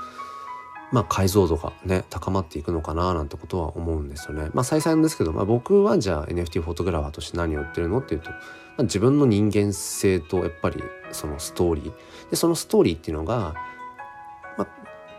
[0.93, 4.51] まあ、解像度がね高まっていくのかななんてことは思うんですよね。
[4.55, 8.37] まあ再三ですけど、まあ、僕はじゃあ NFT フォトグラファーとして何を売ってるのっていうと、ま
[8.79, 11.93] あ、自分の人間性とやっぱりそのストーリー。
[12.31, 13.55] でそのストーリーっていうのが、
[14.57, 14.69] まあ、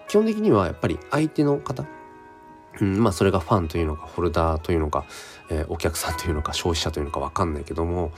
[0.07, 1.85] 基本的にはやっぱり相手の方
[2.81, 5.05] うん、まあそれがファンというのかホルダーというのか、
[5.49, 8.11] えー、お客さんというのか消費者というのか分かんないけども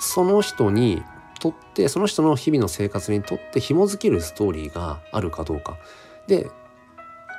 [0.00, 1.02] その人に
[1.40, 5.76] とってその人の日々の生活にとって紐づけるストーリーがあるかどうか
[6.26, 6.50] で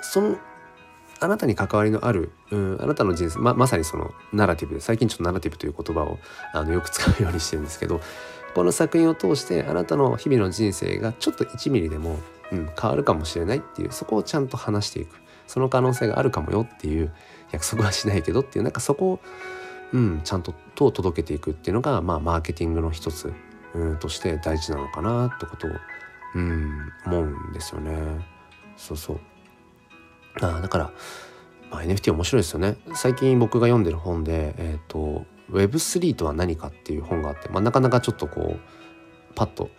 [0.01, 0.37] その
[1.21, 6.17] あなたに関わりのある、うん、あなたの人生ままさにそのナラティブで最近ちょっとナラティブという言葉を
[6.53, 7.99] あのよく使うようにしてるんですけど
[8.55, 12.19] この作品を通してあなたの日々の人生がちょっと1ミリでも、
[12.51, 15.15] うん、変わるかもしれないっていうそこをちゃんと話していく。
[15.49, 17.11] その可能性があるかもよっていう
[17.51, 19.19] 約束はしないけどっていうなんかそこを、
[19.93, 23.33] うん、ちゃんとと届けていくっていうのが、まあ、マーケティングの一つ、
[23.73, 25.71] うん、として大事なのかなってことを、
[26.35, 27.97] うん、思うんですよね。
[28.77, 29.19] そうそう
[30.41, 30.91] あだから、
[31.71, 32.77] まあ、NFT 面白いですよね。
[32.93, 39.71] 最近僕が読んでる本で、え、ー、と Web3 とは何かっていう本があって、まあ、なかなかちょっとこうパッと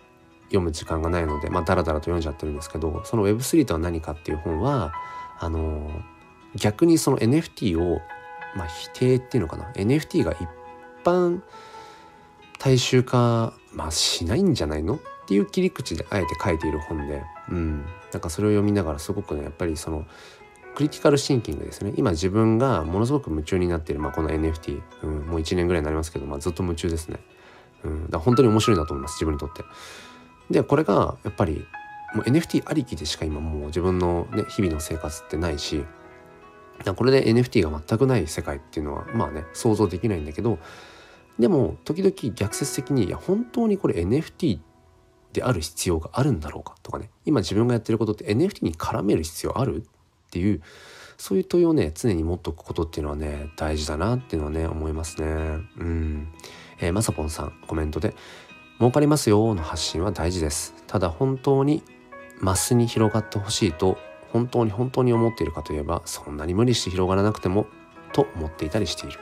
[0.51, 4.93] 読む時間がないので、まあ、だらだらと読んじゃってるんですけどその Web3 とは何かっていう本は
[5.41, 5.89] あの
[6.55, 7.99] 逆にその NFT を、
[8.55, 10.47] まあ、否定っていうのかな？NFT が一
[11.03, 11.41] 般
[12.59, 14.95] 大衆化、まあ、しないんじゃないの？
[14.95, 20.05] っていう切り口であえて書いている本で、うん、なんかそれを読みながらすごくねやっぱりその
[20.75, 21.93] クリティカルシンキングですね。
[21.97, 27.19] 今自分がものすごく夢中になっている、まあ、この NFT、うん、もう1年ぐらいになりますけど、まあ、ずっと夢中ですね、
[27.83, 29.63] うん、だ本当に面白いなと思います自分にとって。
[30.49, 31.65] でこれがやっぱり
[32.13, 35.85] もう NFT ありきでしか今もう自分の、ね、日々の生活ってないし
[36.95, 40.57] これで NFT が全くない世界っていうのはまあね想像できないんだけど
[41.39, 44.59] でも時々逆説的にいや本当にこれ NFT
[45.33, 49.81] である必要があるんだろうかとかね今自分がやってることって NFT に絡める必要あるっ
[50.31, 50.61] ていう
[51.17, 55.27] そういう問いをね常に持っておくことっていうのはね大事だなっていうのはね思いますね。
[55.77, 56.33] うん。
[56.79, 58.15] えー、まさぽんさんコメントで
[58.79, 60.73] 「儲かりますよ」の発信は大事です。
[60.87, 61.83] ただ本当に
[62.41, 63.97] マスに広がってほしいと
[64.31, 67.67] 本当に本当に思っているかといえばそんなに無理して広がらなくても
[68.13, 69.19] と思っていたりしている。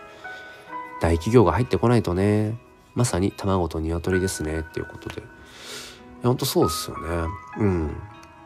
[1.02, 2.58] 大企業が入ってこないとね
[2.96, 5.24] まさに卵と鶏ですねっていうことで。
[6.24, 7.28] ほんとそうですよね。
[7.60, 7.96] うん。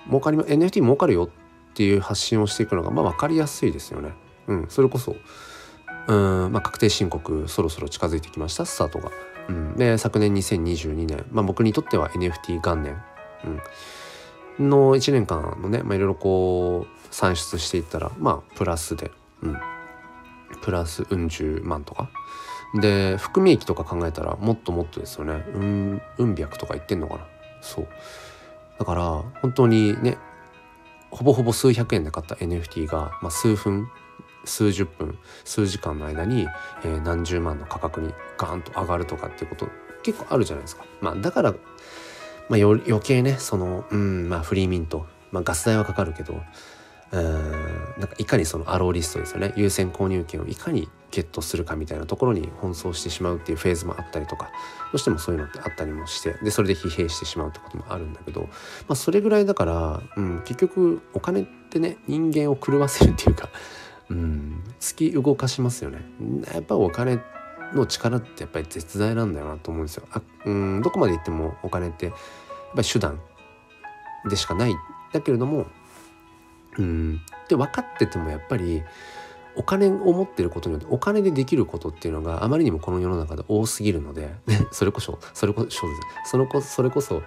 [0.07, 4.13] 儲かり NFT 儲かるよっていう発信をしていくのがまあ分かりやすいですよね。
[4.47, 5.15] うん、それこそ
[6.07, 9.11] うん、まあ、確定申告そろそろ近づいてきましたスタートが。
[9.49, 13.01] うん、で昨年2022年、まあ、僕にとっては NFT 元年、
[13.43, 13.61] うん、
[14.59, 19.57] の1年間のね、いろいろこう算出していったらまあプラスで、うん、
[20.61, 22.09] プラスうん十万とか。
[22.75, 27.27] で含み益とか考えたらもっともっとですよねうんうん百とか言ってんのかな
[27.61, 27.87] そう
[28.79, 30.17] だから本当にね
[31.11, 33.87] ほぼほぼ数百円で買った NFT が、まあ、数分
[34.45, 36.47] 数十分数時間の間に、
[36.83, 39.67] えー、何十万の価格にガーンと上がるとかっていうこと
[40.03, 40.85] 結構あるじゃないですか。
[41.01, 41.55] まあ、だから、
[42.53, 46.39] まあ、余計ねその、うんまあ、フリーミント、まあ、ガス代はかかるけど
[47.11, 47.41] うん
[47.97, 54.51] なんかいかにそのアローリストですよね優先購入権をいかにゲットするかみたいなところに奔走してしまうっていうフェーズもあったりとかど
[54.93, 58.49] うしてもそういうのってあったりもしてでそれで疲弊してしまうってこともあるんだけど、ま
[58.89, 63.49] あ、それぐらいだから、うん、結局お金ってね人間を狂わせるっていうか、
[64.09, 66.01] うん、突き動かしますよね。
[66.53, 67.19] やっぱお金
[67.75, 70.07] の力ってやっぱり絶大なんだよなと思うんですよ。
[70.11, 72.13] あうんどこまで行ってもお金って
[72.73, 73.19] ぱり手段
[74.29, 74.75] でしかない。
[75.11, 75.65] だけれども
[76.77, 77.21] うん。
[77.47, 78.83] で分かっててもやっぱり
[79.55, 84.33] お金を持ってることによってお金でできることっていうのがあまりにもこの世の中で多すぎるので
[84.71, 85.87] それこそそれこそ
[86.25, 87.21] それこそそれこそ、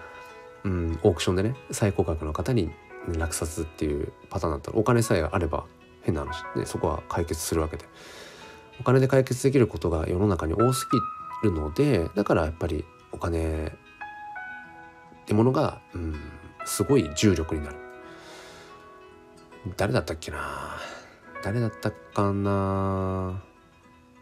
[0.64, 2.70] うん、オークションでね最高額の方に
[3.06, 5.64] 落札っていうパターンだったらお金さえあれば
[6.02, 7.84] 変な話、ね、そこは解決するわけで。
[8.78, 10.86] お金で解決できることが世の中に多す
[11.42, 13.72] ぎるのでだからやっぱりお金
[15.26, 16.14] ってものが、うん、
[16.64, 17.76] すごい重力になる。
[19.76, 20.38] 誰だったっけな？
[21.42, 23.42] 誰だったかな？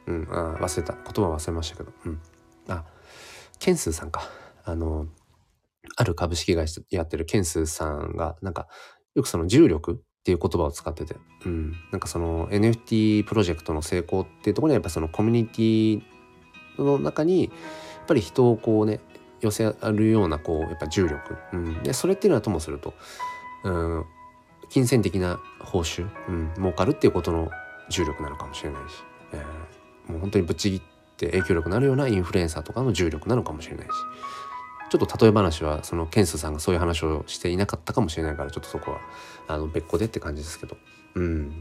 [0.07, 0.95] うんあ忘れた。
[0.95, 1.93] 言葉忘れましたけど。
[2.07, 2.21] うん。
[2.69, 2.85] あ
[3.59, 4.23] ケンスーさんか。
[4.65, 5.07] あの
[5.97, 8.67] ある株式会社やってるケンスーさんがなんか
[9.15, 16.03] よくその重力っていう言葉を使ってて、うん、なんかその NFT プロジェクトの成功っていうところにはやっぱそのコミュニティ
[16.83, 17.53] の中にやっ
[18.07, 19.01] ぱり人をこうね
[19.45, 22.95] 寄せるようなこうやっぱ重力、うん、でそれっていうのはともすると、
[23.65, 24.05] うん、
[24.71, 27.51] 金銭的な報酬、うん、儲かるっていうことの
[27.89, 28.95] 重力なのかもしれないし、
[29.33, 30.81] えー、もう本当にぶっちぎっ
[31.17, 33.91] て影響力のあるようなインフルエンサーとかの重力なのかもしれないし
[34.91, 39.01] ちょっと例え話はそのケンスさんがそういう話をしていなかったかもしれないからちょっとそこは
[39.49, 40.77] あの別個でって感じですけど、
[41.15, 41.59] うん。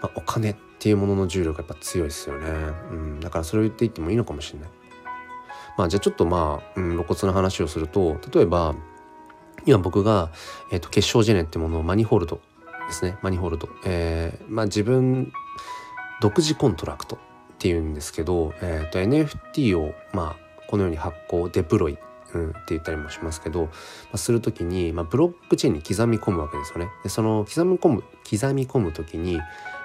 [0.00, 2.48] まあ、お金っていうものの重力がやっぱ強いですよね、
[2.90, 4.70] うん、だからそれを言っていってもいいのかもしれない。
[5.80, 8.74] まあじゃあちょっとまあ、うん、露骨な話をすると例えば
[9.64, 10.30] 今僕が、
[10.70, 12.38] えーと、結晶ジェネってものを Manifold
[12.86, 13.16] ですね。
[13.22, 15.32] Manifold、えー、まあ、自分
[16.20, 17.18] 独自コントラクトっ
[17.58, 21.98] ていうんですけど、えーと、NFT を、まあ、このように発行 deploy、
[22.34, 23.70] うん、って言ったりもしますけど、ま
[24.14, 26.90] あ、する時に、まあ、ブロックチェーンに刻み込むわけですよね。
[27.02, 29.40] でその刻み込む刻み込む時に、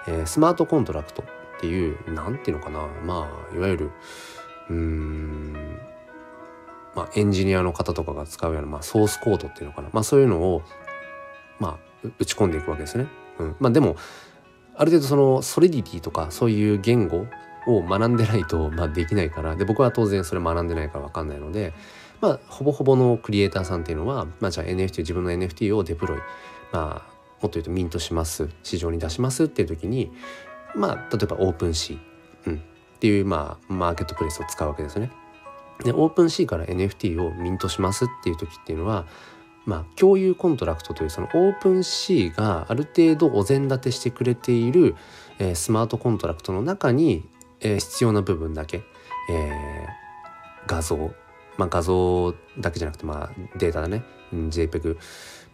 [0.07, 2.87] えー、スマートコントラクトっていう何ていうのかな。
[3.05, 3.91] まあいわゆる
[4.69, 5.79] うん
[6.95, 10.63] まあ、エンジニアの方とかが使うような、まあ、ソースコードっていうのかな、まあ、そういうのを、
[11.59, 13.07] まあ、打ち込んでいくわけですね。
[13.39, 13.55] うん。
[13.59, 13.97] まあ、でも
[14.75, 17.27] ある程度そのソリディティとかそういう言語
[17.67, 19.55] を学んでないと、まあ、できないから。
[19.55, 21.73] で僕は当然それ学んでないから分かんないので、
[22.21, 26.19] まあ、ほぼほぼのクリエイターさんっていうのは、まあ、じゃあ NFT 自分の NFT をデプロイ、
[26.71, 28.49] まあ、もっと言うとミントします。
[28.63, 30.11] 市場に出しますっていう時に、
[30.75, 35.11] まあ、例えばオープンシー、うん、っていう、まあ、マーケットプレイスを使うわけですね。
[35.83, 39.05] で OpenSea から NFT をミントしますっていう時っていうのは
[39.65, 44.95] まあ共有コントラクトというその OpenSea がある程度お膳立てしてくれている、
[45.39, 47.27] えー、スマートコントラクトの中に、
[47.59, 48.83] えー、必要な部分だけ、
[49.29, 51.13] えー、画像。
[51.57, 54.03] まあ画像だけじゃなくてまあデータだね、
[54.33, 54.97] うん、JPEG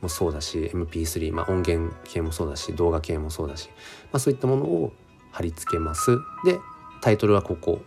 [0.02, 3.70] もそうだし MP3、まあ、音源系もそうだし動画系もそうだし、
[4.12, 4.94] まあ、そういったものを
[5.32, 6.18] 貼り付けます。
[6.44, 6.60] で
[7.02, 7.82] タイトルはここ。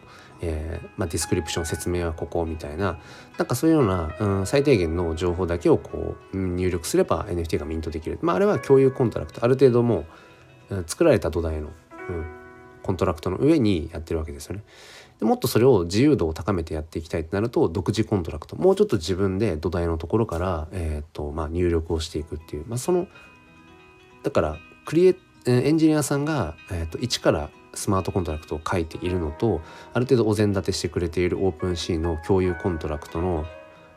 [0.46, 2.98] えー、まあ、 description 説明はここみたいな
[3.38, 9.44] なんかそういうような、うん、最低限の情報だけをこう入力すれば NFT がミントできる、まあ、あれは共有コントラクト。
[9.44, 10.04] ある程度も
[10.70, 11.68] う、うん、作られた土台の、
[12.08, 12.26] うん、
[12.82, 14.62] コントラクトの上にやってるわけですよね。
[15.18, 18.56] でもっとそれを自由度を高めてやっていきたいってなると独自コントラクト。
[18.56, 23.06] もうちょっと自分で土台のところから、えーとまあ、入力をしていくっていう、まあ、その
[24.22, 25.16] だからクリエ
[25.46, 29.60] エンジニアさんが、えーと、一からスマートコントラクトを書いているのと
[29.92, 33.46] ある程度お膳立てしてくれている OpenSea の共有コントラクトの、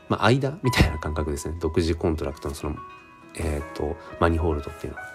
[0.10, 2.76] まあ、間みたいな感覚ですね独自コントラクトのその、
[3.36, 5.06] えーと、 Manifold っていうのは。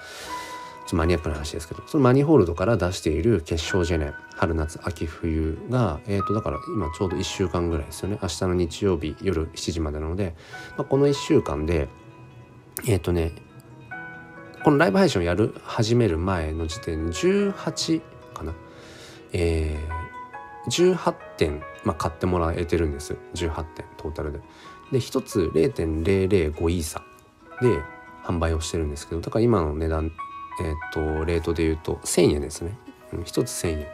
[0.83, 10.35] ちょっとマニアックな話ですけどその Manifold から出している結晶ジェネ春夏秋冬が、えー、とだから今ちょうど1週間ぐらいですよね明日の日曜日夜7時までなので、
[10.77, 11.89] まあ、この1週間で
[12.87, 13.31] えっ、ー、とね
[14.65, 18.03] このライブ配信をやる始める前の時点18
[19.33, 23.17] えー、18点、まあ、買ってもらえてるんです。
[23.35, 24.41] 18点トータルで。
[24.93, 27.03] で1つ0.005イーサ。
[27.61, 27.81] で
[28.25, 30.11] 販売をしてるんですけどだから今の値段
[30.61, 32.77] えっ、ー、とレートで言うと1,000円ですね、
[33.13, 33.87] うん、1つ1,000円。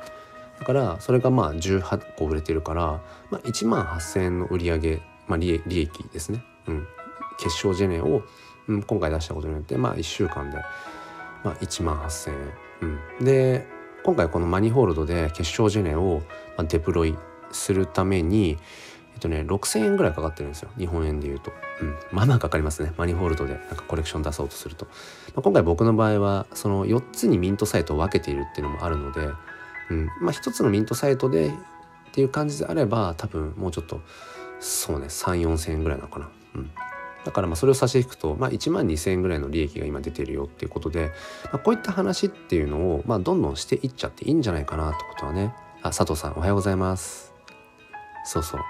[0.58, 6.86] だからそれがまあ18個売れてるから、まあ、1万8,000円の売り上げ、まあ、利益ですね、うん、
[7.38, 8.22] 結晶ジェネを、
[8.66, 10.56] うん、今回出したことによってまあ1週間で、
[11.44, 13.66] まあ、1万8,000円、うん、で
[14.08, 16.22] 今回このマニホールドで結晶ジェネを
[16.66, 17.14] デプロイ
[17.52, 18.56] するために
[19.12, 20.70] えっとね6,000円ぐらいかかってるんですよ。
[20.78, 21.52] 日本円で言うと、
[21.82, 22.94] うん、まあまあかかりますね。
[22.96, 23.52] マニホールドで。
[23.52, 24.92] なんかコレクション出そうとすると、ま
[25.40, 29.28] あ、今回僕の場合はその4つにミントサイトを分けているっていうのもあるので、
[29.90, 30.06] うん。
[30.22, 31.52] まあ、1つのミントサイトでっ
[32.12, 34.00] ていう感じであれば多分もうちょっと
[34.58, 36.70] そうね3,4,000円ぐらいなのかな、うん、
[37.28, 41.12] だからまあそれを差し引くと、まあ、1万2,000円ぐらいの利益が今出てるよっていうことで、
[41.44, 45.54] まあ、こういった話っていうのを、まあ、どんどんしていっちゃっていいんじゃないかなってことはね。
[45.82, 47.34] あ佐藤さんおはようございます。
[48.24, 48.60] そうそう。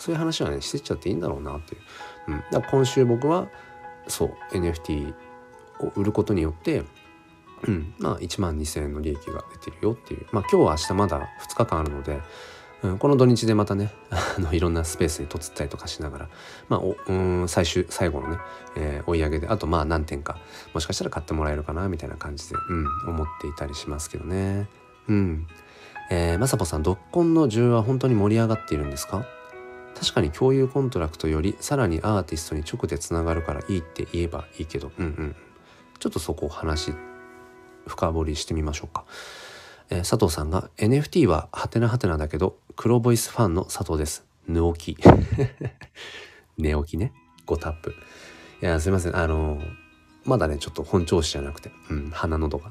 [0.00, 1.80] そういう話はねしてっちゃっていいんだろうなっていう、
[2.28, 3.48] うん、だから今週僕は
[4.08, 5.14] そう NFT
[5.78, 6.82] を売ることによって
[7.62, 10.26] うん、まあ1万2,000円の利益が出てるよっていう。
[10.32, 12.20] まあ今日は明日まだ2日間あるので、
[12.82, 16.28] うん、この土日でまたね あのいろんなスペースに凸ったりとかしながら
[16.68, 18.38] まあおうん最終最後のね、
[18.76, 20.38] えー、追い上げであとまあ何点か
[20.74, 24.68] もしかしたら買ってもらえるかなみたいな感じで、うん、思っていたりしますけどね。
[25.08, 25.46] うん。
[26.10, 29.26] えー、まさぽさん、独コンの需要は本当に盛り上がっているんですか？
[29.98, 35.36] 確かに共有コントラクトよりさらにアーティストに直でつながるからいいって言えばいいけどうんうん。
[35.98, 36.92] ちょっとそこを話
[37.86, 39.04] 深掘りしてみましょうか、
[39.90, 44.24] えー、佐藤さんが NFT はハテナハテナだけど黒ボイスファンの佐藤です。
[44.48, 45.02] 寝起き。
[46.58, 47.12] 寝起きね。
[47.46, 47.94] 5タップ。
[48.62, 49.16] いやすいません。
[49.16, 49.60] あの
[50.24, 52.70] まだねちょっと本調子じゃなくて、うん、鼻のどが、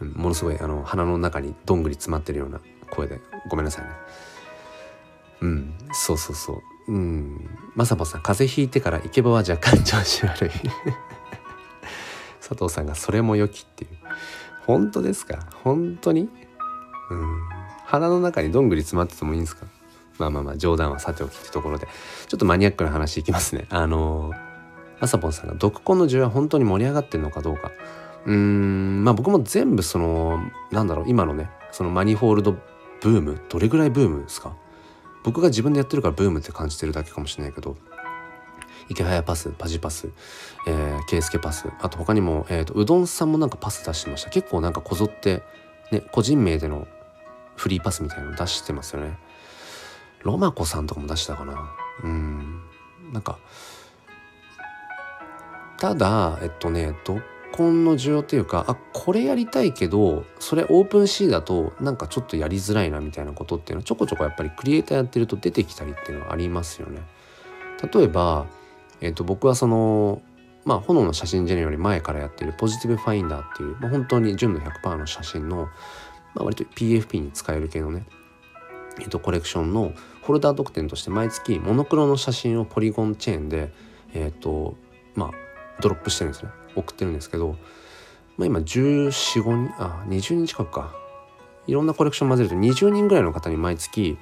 [0.00, 2.60] うん、ものすごいあの鼻の中にどんぐり詰まってるような
[2.90, 3.20] 声で。
[3.48, 3.90] ごめんなさいね。
[5.42, 6.52] うんそうそうそ
[6.88, 6.92] う。
[6.92, 7.48] うん。
[7.74, 10.50] まさぽさん風邪ひいてからイケボは若干調子悪い。
[12.40, 13.99] 佐藤さんがそれも良きっていう。
[14.66, 15.38] 本当ですか？
[15.64, 16.28] 本当に？
[17.10, 17.40] うん。
[17.86, 19.66] 鼻の中にどんぐり詰まっててもいいんですか？
[20.18, 21.88] まあまあまあ冗談はさておきってところで。
[22.28, 23.66] ちょっとマニアックな話いきますね。
[23.70, 24.32] あの
[25.00, 27.72] まさぽんさんが毒根の需要は本当に盛り上がってるのかどうか。
[28.26, 29.02] うーん。
[29.02, 30.38] まあ僕も全部その
[30.70, 34.54] なんだろう今のねそのマニホールドブームどれぐらいブームですか？
[35.24, 37.76] 僕が自分でやってるからブームって感じてるだけかもしれないけど。
[38.90, 40.10] 池早パスパジパス、
[40.66, 44.30] えー、ケイスケパスあと他にも、えーと、うどんさんもなんかパス出してました。
[44.30, 45.42] 結構なんかこぞって
[45.92, 46.88] ね個人名での
[47.56, 49.16] フリーパスみたいなの出してますよね。
[50.22, 51.70] ロマコさんとかも出したかな。
[52.02, 52.62] うん。
[53.12, 53.38] なんか
[55.78, 57.20] ただえっとねど
[57.52, 67.02] 本の需要っていうかあこれやりたいけどそれオープンシーだとなんかちょっとやりづらいなみたいなことっていうのはちょこちょこやっぱりクリエイターやってると出てきたりっていうのはありますよね。
[67.92, 68.46] 例えば、
[69.00, 70.22] えー、と僕はその
[70.64, 75.68] まあ炎の写真ジェネより前からやってるポジティブファインダーっていう、まあ、本当に純度100%の写真の、
[76.34, 78.06] まあ、割と PFP に使える系のね
[78.98, 79.92] えー、とコレクションの
[80.22, 83.72] ホルダー特典として毎月モノクロの写真をポリゴンチェーンで
[84.14, 84.74] えっ、と
[85.14, 85.30] まあ
[85.80, 86.50] ドロップしてるんですね。
[86.76, 87.56] 送ってるんですけど、
[88.36, 90.94] まあ、今1415人あ20人近くか。
[91.66, 94.18] いろんなコレクション混ぜると20人ぐらいの方に毎月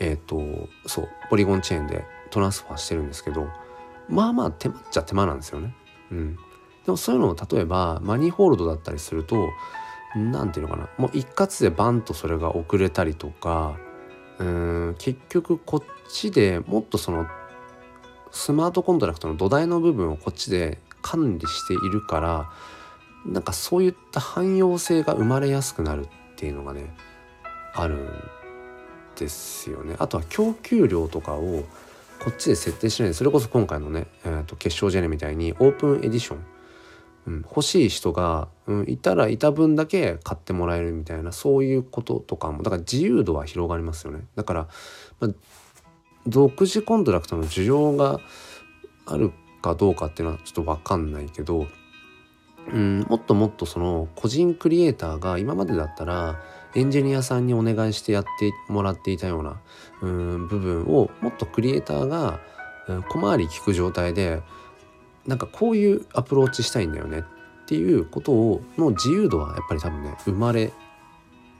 [0.00, 3.48] えっ、とそうポリゴンチェーンでトランスファーしてるんですけど
[4.08, 5.74] まあまあ手間っちゃ手間なんですよね。
[6.10, 6.36] うん、
[6.84, 9.48] でもそういうのを例えばマニーホールドだったりすると
[10.14, 13.76] 何ていうのかなもう一括でバンとそれが遅れたりとか
[14.38, 17.26] うん結局こっちでもっとその
[18.30, 22.50] スマートコントラクトの土台の部分をこっちで管理しているから
[23.26, 26.94] なんかそういった汎用性が生まれやすくなるっていうのがね
[27.74, 28.08] あるん
[29.16, 29.96] ですよね。
[29.98, 31.64] あとは供給量とかを
[32.24, 36.46] こっちで設定しないでそれこそ今回のね、えー、と結晶ジェネみたいにオープンエディション、
[37.26, 44.24] うん、欲しい人が、うん、いたらいた分だけ買ってもらえるみたいなそういうこととかもだから自由度は広がりますよね。
[44.36, 44.68] だから、
[45.20, 45.30] まあ、
[46.26, 48.20] 独自コントラクトの需要が
[49.04, 51.66] あるかどうかっていうのはちょっと分かんないけど
[52.72, 56.40] うんもっともっとその個人クリエイターが今までだったら
[56.74, 59.60] エンジニアさんにお願いしてやってもらっていたような
[60.02, 62.40] うん部分をもっとクリエイターが、
[63.08, 64.42] 小回り利く状態で
[65.26, 70.72] なんかこういうアプローチしたいんだよねっていうことをの自由度はやっぱり多分ね生まれ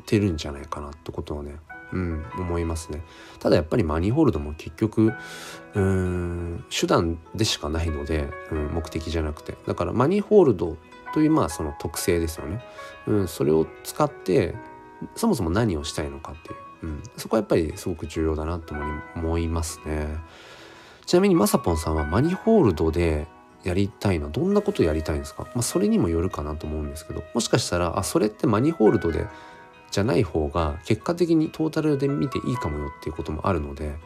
[0.04, 1.56] てるんじゃないかなってことはね
[1.92, 3.02] うん、思いますね。
[3.38, 5.12] ただやっぱりマニーホールドも結局
[5.74, 10.76] うん手段でしかないので、うん、目的じゃなくてだからマニーホールド
[11.14, 12.64] というまあその特性ですよね。
[13.06, 14.56] うん、それを使って
[15.14, 18.74] そもそも何をしたいのかっていう、うん、そこはやっぱりすごく重要だなと
[19.16, 20.18] 思いますね。
[21.06, 23.26] ちなみにまさぽんさんはマニホールドで
[23.62, 27.22] やりたいのはどんなことやりたいんですか、まあ、それにもよるかなと思うんですけど。
[27.34, 29.26] もしかしたらあそれってマニホールドで
[29.90, 33.96] じゃない方が結果的にトータルで見ていいかもよっていうこともあるので。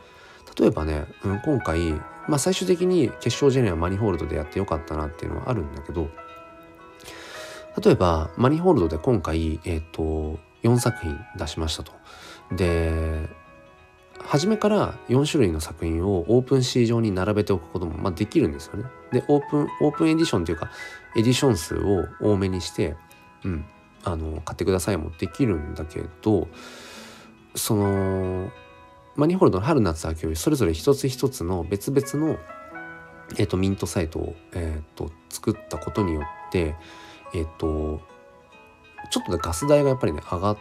[0.59, 1.93] 例えばね、うん、今回、
[2.27, 6.09] まあ、最終的に決勝ジェネはマニホールドでやってよかったなっていうのはあるんだけど。
[7.81, 11.93] 例えばマニホールドで今回、えっ、ー、と4作品出しましたと。
[12.53, 13.29] で
[14.21, 18.85] 初めから4種類の作品をオープンシー上に並べておくことも、まあ、できるんですよね。
[19.13, 20.71] でオープンオープンエディションというか
[21.17, 22.97] エディション数を多めにして、
[23.45, 23.65] うん、
[24.05, 26.49] あの買ってくださいもできるんだけど
[27.55, 28.51] その
[29.17, 32.39] Manifold の春夏秋冬それぞれ一つ一つの別々の、
[33.37, 36.77] えーと、ミントサイトを、えーと、作ったことによって
[37.35, 38.01] えっ、ー、と
[39.11, 40.57] ちょっとねガス代がやっぱりね上が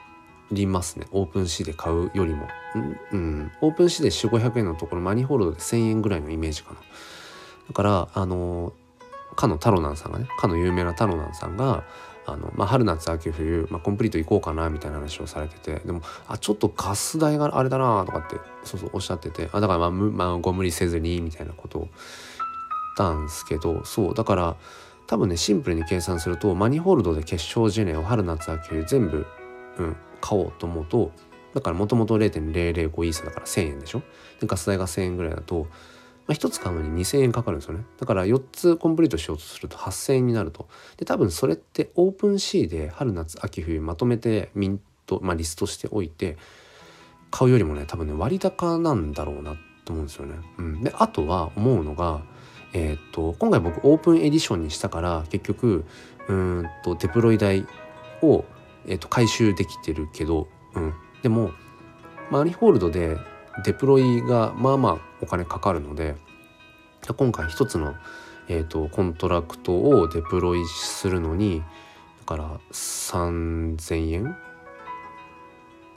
[0.52, 1.06] りますね。
[1.12, 2.48] OpenSea で買うよりも。
[3.12, 6.80] うん、 OpenSea で4500円のところ Manifold で1000円ぐらいのイメージかな。
[7.70, 8.74] だからあの
[9.36, 11.84] かのタロナンさんがねかの有名なタロナンさんが
[12.26, 21.94] あの、まあ、春夏秋冬、まあ、コンプリート行こうかなみたいな話をされててでもあちょっとガス代があれだなとかってそうそうおっしゃっててあだからまあ、まあ、ご無理せずにみたいなことを言っ
[22.98, 24.56] たんですけどそうだから
[25.08, 29.26] 多分ねシンプルに計算するとマニホールドで結晶ジェネを春夏秋冬全部、
[29.78, 31.12] うん、買おうと思うと
[31.54, 32.74] だからもともと0.005
[33.06, 34.04] イーサだから1000円でしょ？
[34.40, 35.68] でガス代が1000円ぐらいだと、
[36.28, 37.86] まあ、1つ買うのに2000円かかるんですよね。
[38.00, 40.68] だから4つコンプリートしようとすると8000円になると。
[40.98, 46.38] で多分それって OpenSea で春夏秋冬まとめてミント、まあ、リストしておいて
[47.32, 49.56] 買うよりもね多分ね割高なんだろうな
[49.86, 50.36] と思うんですよね。
[50.60, 52.22] うん、であとは思うのが
[52.74, 55.86] えー、と今回僕オープンエディションにしたから結局
[56.28, 57.66] うんとデプロイ代
[58.22, 58.46] を、
[58.86, 60.94] えー、と回収できてるけど、うん、
[61.24, 61.52] でも
[62.30, 63.18] Manifold で
[63.64, 66.16] デプロイがまあまあお金かかるので
[67.16, 67.96] 今回一つの、
[68.50, 71.64] えーと、コントラクトをデプロイするのに
[72.20, 74.36] だから3,000円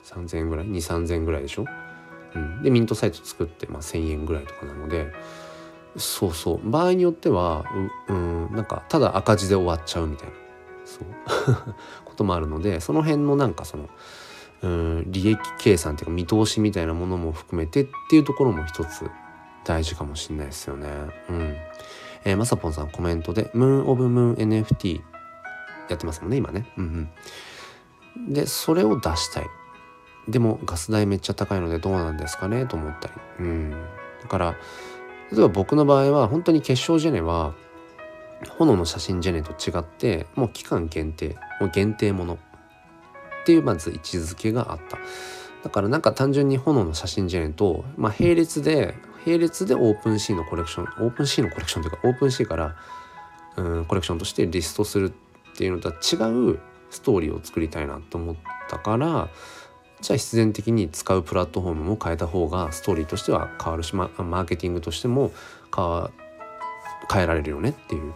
[0.05, 1.65] ？3,000円ぐらい？2,3,000円ぐらいでしょ、
[2.35, 5.13] うん、でミントサイト作って、まあ、1,000円ぐらいとかなので
[5.97, 7.65] そうそう場合によっては
[8.09, 10.35] ううんなんかただ赤字で終わっちゃうみたいな
[10.85, 11.05] そう
[12.05, 13.89] こともあるのでその辺のなんかその
[14.63, 19.11] うん利益計算っていうか見通しみたいなものも含めてっていうところも一つ
[19.65, 20.89] 大事かもしれないですよね。
[21.29, 21.57] うん。
[22.25, 25.01] えー、まさぽんさんコメントで、ムーン・オブ・ムーン NFT
[25.89, 26.67] やってますもんね、今ね。
[26.77, 27.11] うん
[28.19, 28.33] うん。
[28.33, 29.47] で、それを出したい。
[30.29, 33.15] でもガス代めっちゃ高いのでどうなんですかねと思ったり。
[33.41, 33.71] うん。
[34.23, 34.57] だから、
[35.33, 37.55] 例えば僕の場合は本当に結晶ジェネは
[38.59, 42.39] 炎の写真ジェネと違ってもう期間限定もう限定もの。
[43.43, 44.99] っていうまず位置づけがあった。
[45.63, 48.95] だからなんか単純に炎の写真ジェネと、まあ、並列で
[49.27, 52.77] 並列で OpenSea のコレクション OpenSea のコレクションというか OpenSea から
[53.57, 56.17] うんコレクションとしてリストするっていうのとは違
[56.53, 56.59] う
[56.91, 58.37] ストーリーを作りたいなと思っ
[58.69, 59.29] たから
[60.01, 65.33] じゃあ必然的に使うプラットフォームも変えた方がストーリーとしては変わるしマーケティングとしても
[67.13, 68.15] 変えられるよねっていう、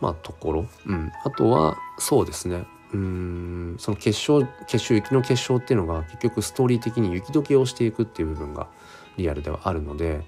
[0.00, 2.64] まあ、ところ、うん、あとはそうですね。
[2.92, 3.76] うん。
[3.78, 8.66] その結晶結晶雪の結晶っていうのが結局ストーリー的に雪解けをしていくっていう部分が
[9.16, 10.22] リアルではあるので、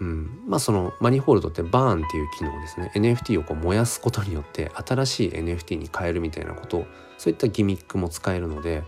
[0.00, 2.92] うん、まあそのマニホールドってバーンっていう機能ですね。
[2.94, 6.86] NFT をこう燃やすことによって新しい NFT に変えるみたいなこと
[7.18, 8.84] そういったギミックも使えるので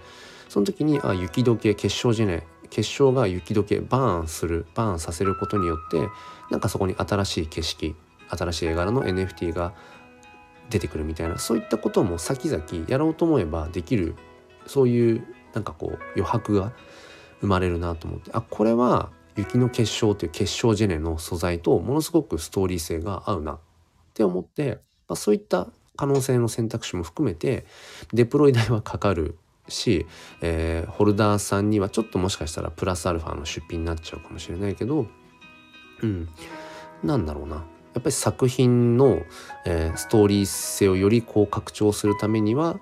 [0.51, 6.09] その時にあ雪解け結晶じゃない結晶が雪解けバーンするバーンさせることによって
[6.51, 7.94] なんかそこに新しい景色
[8.28, 9.72] 新しい絵柄の NFT が
[10.68, 14.16] 出てくるみたいなそういったことも先々やろうと思えばできる
[14.66, 15.24] そういう
[15.55, 16.72] なんかこう余白が
[17.40, 23.59] 生まれるなと思ってあこれは雪の結晶という結晶ジェネの素材とものすごくストーリー性が合うなっ
[24.14, 27.66] て思って、まあ、そういった可能性の選択肢も含めて
[28.12, 29.38] デプロイ代はかかる
[29.70, 30.06] し、
[30.40, 35.06] えー、ホルダーさんにはちょっともしかしたらプラスアルファの出費になっちゃうかもしれないけど
[36.02, 36.28] うん。
[37.02, 37.56] なんだろうな。
[37.56, 37.62] や
[37.98, 39.22] っぱり作品の、
[39.66, 42.74] えー、ストーリー性をよりこう拡張するためには、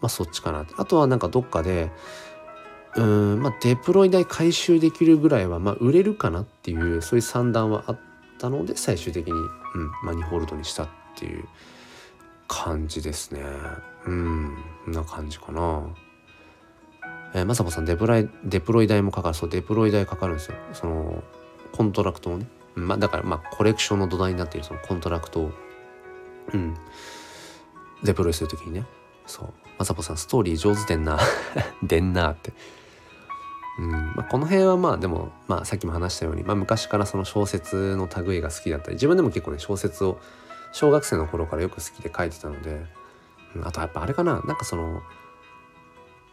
[0.00, 1.90] まあ、そっちかなあとはなんかどっかで
[2.94, 8.00] うんまあデプロイ代回収できるぐらいは、まあ、売れるかなっていうそういう算段はあっ
[8.38, 9.48] たので最終的に、うん、
[10.04, 11.48] マニホールドにしたっていう
[12.46, 13.40] 感じですね。
[14.06, 14.56] うん
[14.86, 15.84] な感じかな。
[17.34, 19.34] えー、まさぽさんデプライデプロイ代もかかる。
[19.34, 20.56] そうデプロイ代かかるんですよ。
[20.72, 21.22] その
[21.72, 22.46] コントラクトをね。
[22.76, 25.52] まあ、だからまあコレクションの土台になっているそのコントラクトを、
[26.52, 26.74] うん、
[28.02, 28.84] デプロイする時にね。
[29.26, 29.52] そう。
[29.78, 31.18] まさぽさんストーリー上手でんな。
[31.82, 32.52] でんなって。
[33.80, 33.90] うん。
[33.90, 40.20] まあ、この辺はまあでも、まあ、さっきも話したように、まあ、昔からその小説の類が好きだったり自分でも結構ね小説を
[40.72, 42.84] 小学生の頃からよく好きで書いてたので、
[43.56, 44.40] うん、あとやっぱあれかな。
[44.42, 45.02] なんかその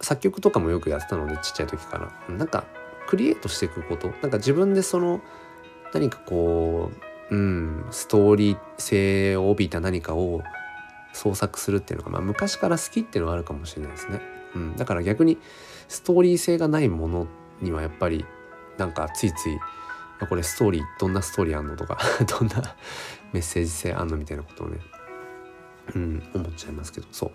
[0.02, 2.36] 作曲とかもよくやってたのでちっちゃい時から。
[2.36, 2.66] なんか
[3.08, 4.08] クリエイトしていくこと。
[4.22, 5.22] なんか自分でその
[5.94, 6.92] 何かこ
[7.30, 10.42] う、うん、ストーリー性を帯びた何かを
[11.14, 14.22] 創作するっていうのが、まあ、昔から好きっていうのはあるかもしれないですね。
[14.56, 15.38] うん、だから逆に
[15.88, 17.28] ストーリー性がないもの
[17.62, 18.26] にはやっぱり
[18.78, 19.60] なんかついつい
[20.28, 21.98] これストーリーどんなストーリーあんのとか
[22.28, 22.76] どんな
[23.34, 24.80] メッセージ性あんのみたいなことをね
[25.96, 27.08] うん思っちゃいますけど。
[27.12, 27.32] そう。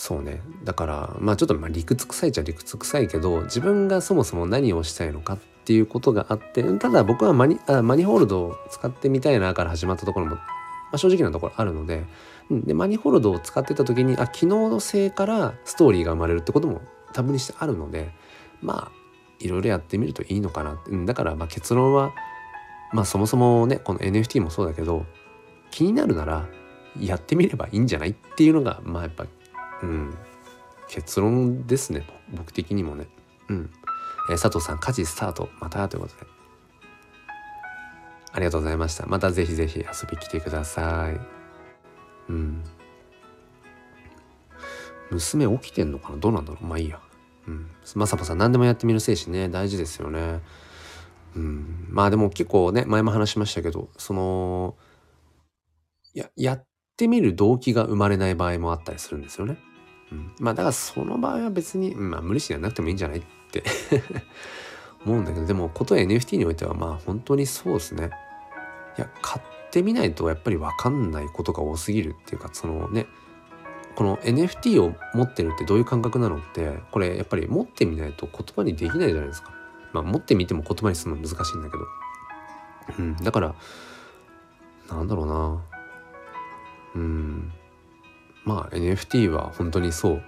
[0.00, 0.40] そうね。
[0.64, 10.42] だからまあちょっとまあ理屈臭いっちゃ理屈臭いけど自分がそもそも何をしたいのかっていうことがあってただ僕はマニあマニホールドを使ってみたいなから始まったところも、ま
[10.92, 12.06] あ、正直なところあるので
[12.50, 16.80] でマニホールドを使ってた時にあ機能性からストーリーが生まれるってことも
[17.12, 18.10] 多分にしてあるので
[18.62, 18.92] まあ
[19.38, 22.14] いろいろやってみるといいのかなだからまあ結論は
[22.94, 25.04] まあそもそもねこの NFT もそうだけど
[25.70, 26.48] 気になるなら
[26.98, 29.26] やってみればいいんじゃないっていうのがまあやっぱ
[29.82, 30.14] うん。
[30.88, 32.06] 結論ですね。
[32.32, 33.08] 僕的にもね。
[33.48, 33.70] うん、
[34.28, 35.48] えー、佐藤さん家事スタート。
[35.60, 36.26] またということで。
[38.32, 39.06] ありがとうございました。
[39.06, 41.20] またぜひぜひ遊び来てください。
[42.28, 42.64] うん。
[45.10, 46.18] 娘起きてんのかな？
[46.18, 46.64] どうなんだろう？
[46.64, 47.00] まあいいや。
[47.48, 47.70] うん。
[47.96, 49.48] まさぽさん何でもやってみる精神ね。
[49.48, 50.40] 大事ですよね。
[51.34, 51.86] うん。
[51.90, 54.76] まあでも結構ね前も話しましたけどその
[56.12, 56.66] ややっ
[56.96, 59.58] てみる動機が生まれない場合もあったりするんですよね、
[60.12, 63.62] うん、まあだからその場合は別に、まあ、無理しやなくてもいいんじゃないって
[65.06, 68.10] 思うんだけどでもこと NFT においてはまあ本当にそうですね。
[68.98, 73.06] いや買ってみないとやっぱり分かんないことが多すぎるっていうかそのね
[73.94, 79.52] この NFT を持ってるってどういう感覚なのってこれやっぱり持ってみないと言葉にできないじゃないですか。
[79.92, 81.84] まあ持ってみても言葉にするの難しいんだけど。
[82.98, 83.54] うん、だから
[84.88, 85.64] なんだろうな。
[86.96, 87.52] うん。
[88.44, 90.22] まあ NFT は本当にそう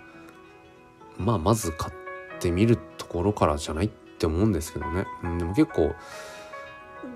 [1.19, 5.95] まあまず買ってみるところからじゃないって思うんですけどね、うん、でも結構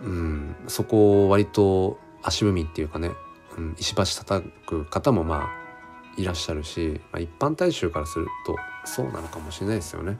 [0.03, 3.12] うんそこを割と足踏みっていうかね、
[3.57, 10.18] うん、石橋叩く方もまあいらっしゃるし、まあ、一般大衆からするとそうなのかもしれないですよね。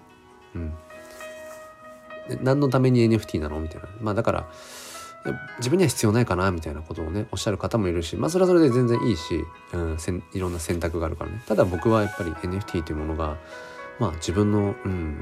[0.55, 0.75] うん、
[2.43, 3.89] 何のために NFT なのみたいな。
[4.01, 4.49] まあだから
[5.59, 11.43] 自分には必要ないかなみたいなことをねおっしゃる方もいるしまあそれはそれで全然いいし、うん、せんいろんな選択があるからね。
[11.47, 13.37] ただ僕はやっぱり NFT というものが
[13.99, 15.19] まあ自分の、うん、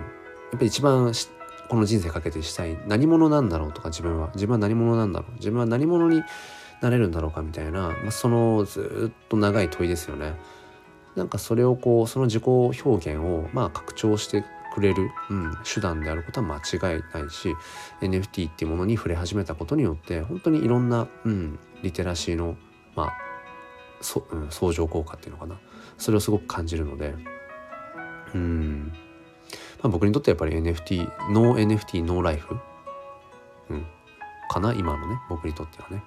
[0.50, 1.12] やっぱり一番
[1.68, 4.30] この人生かけてしたい何者なんだろうとか自分は。
[4.34, 5.34] 自分は何者なんだろう。
[5.36, 6.22] 自分は何者に
[6.80, 10.34] なれるんだろうかみたいな、まあ、そのずっと長い問いですよね。
[11.16, 17.54] なんかそれをこうその自己表現をまあ拡張してくれる、うん、手段であることは間違いないし
[18.00, 22.56] NFT っていうものに触れ始めたことによって本当にいろんな、うん、リテラシーの
[22.96, 23.12] まあ
[24.00, 25.60] そ、うん、相乗効果っていうのかな
[25.96, 27.14] それをすごく感じるので
[28.34, 28.92] うん、
[29.80, 32.56] まあ、僕にとってやっぱり NFT ノー NFT ノーライフ、
[33.70, 33.86] うん、
[34.50, 36.02] かな今のね僕にとってはね。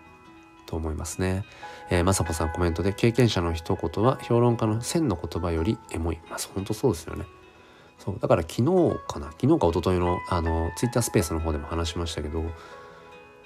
[0.65, 1.45] と思いますね。
[1.89, 6.19] えー、まさぽさんコメントで経験者の一言は評論家の千の言葉よりエモい。
[6.29, 7.25] まあ本当そうですよね。
[8.07, 8.19] そう。
[8.19, 8.63] だから昨日
[9.07, 9.31] かな？
[9.31, 12.41] 昨日か一昨日のあのツイッタースペースの方でも話しましたけど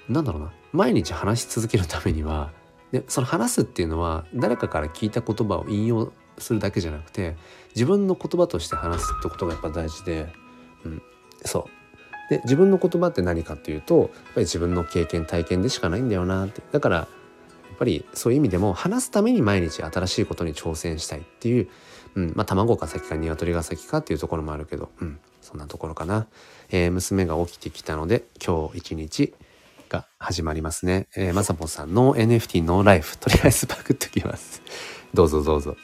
[0.08, 0.52] なんだろうな？
[0.72, 2.52] 毎日話し続けるためには
[2.92, 7.36] でその話すっていうのは誰かから聞いた言葉を引用するだけじゃなくて
[7.74, 10.32] 自分の言葉として話すってことがやっぱ大事で、
[10.84, 11.02] うん、
[11.44, 11.68] そ
[12.30, 12.30] う。
[12.30, 16.62] で自分の言葉って何かっていうとやっぱり自分の経験体験でしかないんだよなって。
[16.70, 17.08] だからや
[17.74, 21.68] っぱりそういう意味でも話すために毎日新しいことに挑戦したいっていう、
[22.14, 22.32] うん。
[22.34, 26.26] まあ、卵が先か鶏が先かっていうところもあるけど、うん、そんなところかな、
[26.70, 29.34] えー、娘が起きてきたので今日一日
[29.88, 34.62] が始まりますね、え、まさぽさんの NFT ノーライフとりあえずパクっときます。
[35.12, 35.76] どうぞどうぞ。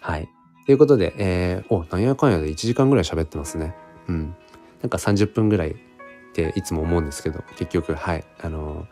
[0.00, 0.28] はい。
[0.66, 3.74] ということで、えー、おなんやかんやで1時間ぐらい喋ってますね。
[4.08, 4.36] うん。
[4.82, 5.76] なんか30分ぐらいっ
[6.34, 8.24] ていつも思うんですけど結局はい。
[8.42, 8.86] あの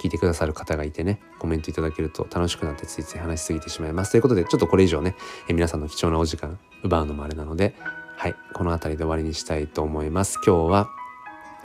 [0.00, 4.12] 聞いてくださる方がいてねコメントいただけると楽しくなってついつい話しすぎてしまいます。
[4.12, 5.16] ということでちょっとこれ以上ね
[5.48, 7.74] え皆さんの貴重なお時間奪うのもあれなので
[8.16, 10.38] はいこの辺りで終わりにしたいと思います。
[10.44, 10.90] 今日は、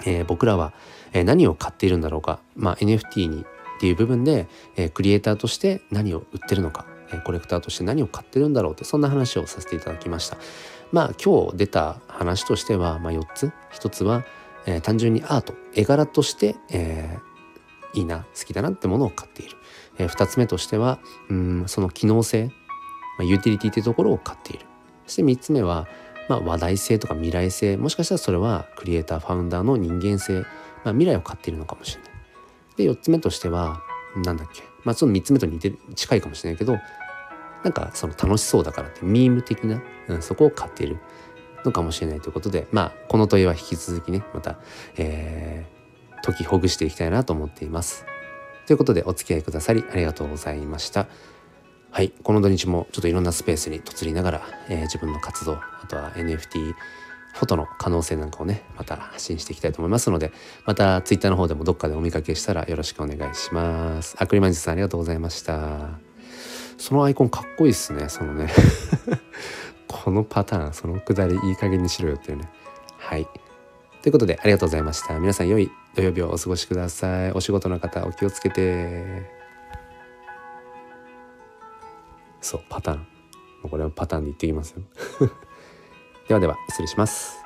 [0.05, 0.73] えー、僕らは、
[1.13, 10.37] え、何を買っているんだろうか、まあ、NFT にっていう部分で、えー、クリエイターとして何を売ってるのか、えコレクターとして何を買ってるんだろうってそんな話をさせていただきました。
[10.91, 13.51] まあ今日出た話としては、まあ、4つ。
[13.73, 14.25] 1つは、
[14.65, 15.53] え、単純にアート。
[15.73, 17.28] 絵柄として、えー、
[17.93, 19.57] いいな好きだなってものを買っている、
[19.97, 22.51] えー、2つ目としてはうんその機能性
[23.19, 24.65] まあ、ユーティリティというところを買っている。
[25.05, 25.87] そして3つ目は、
[26.29, 27.75] まあ、話題性とか未来性。
[27.75, 30.45] もしかしたらそれはクリエイターファウンダーの人間性、ま
[30.85, 32.11] あ、未来を買っているのかもしれない。
[32.77, 33.81] で4つ目としては
[34.23, 34.63] なんだっけ。
[34.85, 36.77] まあその3つ目と似て近いかもしれないけど
[37.63, 40.97] なんかその楽しそうだからってミーム的な、うん、そこを買っている
[41.65, 44.59] のかもしれないということでまあこの問いは引き続きねまた、
[44.95, 45.78] えー、
[46.23, 48.05] 解きほぐしていきたいなと思っています。
[48.65, 51.07] ということでお付き合いくださりありがとうございました。
[51.91, 56.75] はい、この土日もちょっといろんなスペースにとつりながら、えー、自分の活動あとは NFT
[57.33, 60.31] フォトの可能性なんかをねまた発信していきたいと思いますので
[60.65, 64.15] また Twitter の方でもどっかでお見かけしたらよろしくお願いします。
[64.19, 65.89] アクリマンジさんありがとうございました。
[66.77, 68.49] そのアイコンかっこいいっすねそのね。
[69.87, 72.49] このパターンそのくだりいい加減にしろよっていうね。
[72.97, 73.27] はい。
[74.03, 75.17] ということでありがとうございました。
[75.19, 77.31] 皆さん良い土曜日をお過ごしください。
[77.31, 79.29] お仕事の方お気をつけて。
[82.41, 83.07] そうパターン。
[83.69, 84.83] これはパターンで言ってきますよ。
[86.27, 87.38] ではでは失礼します。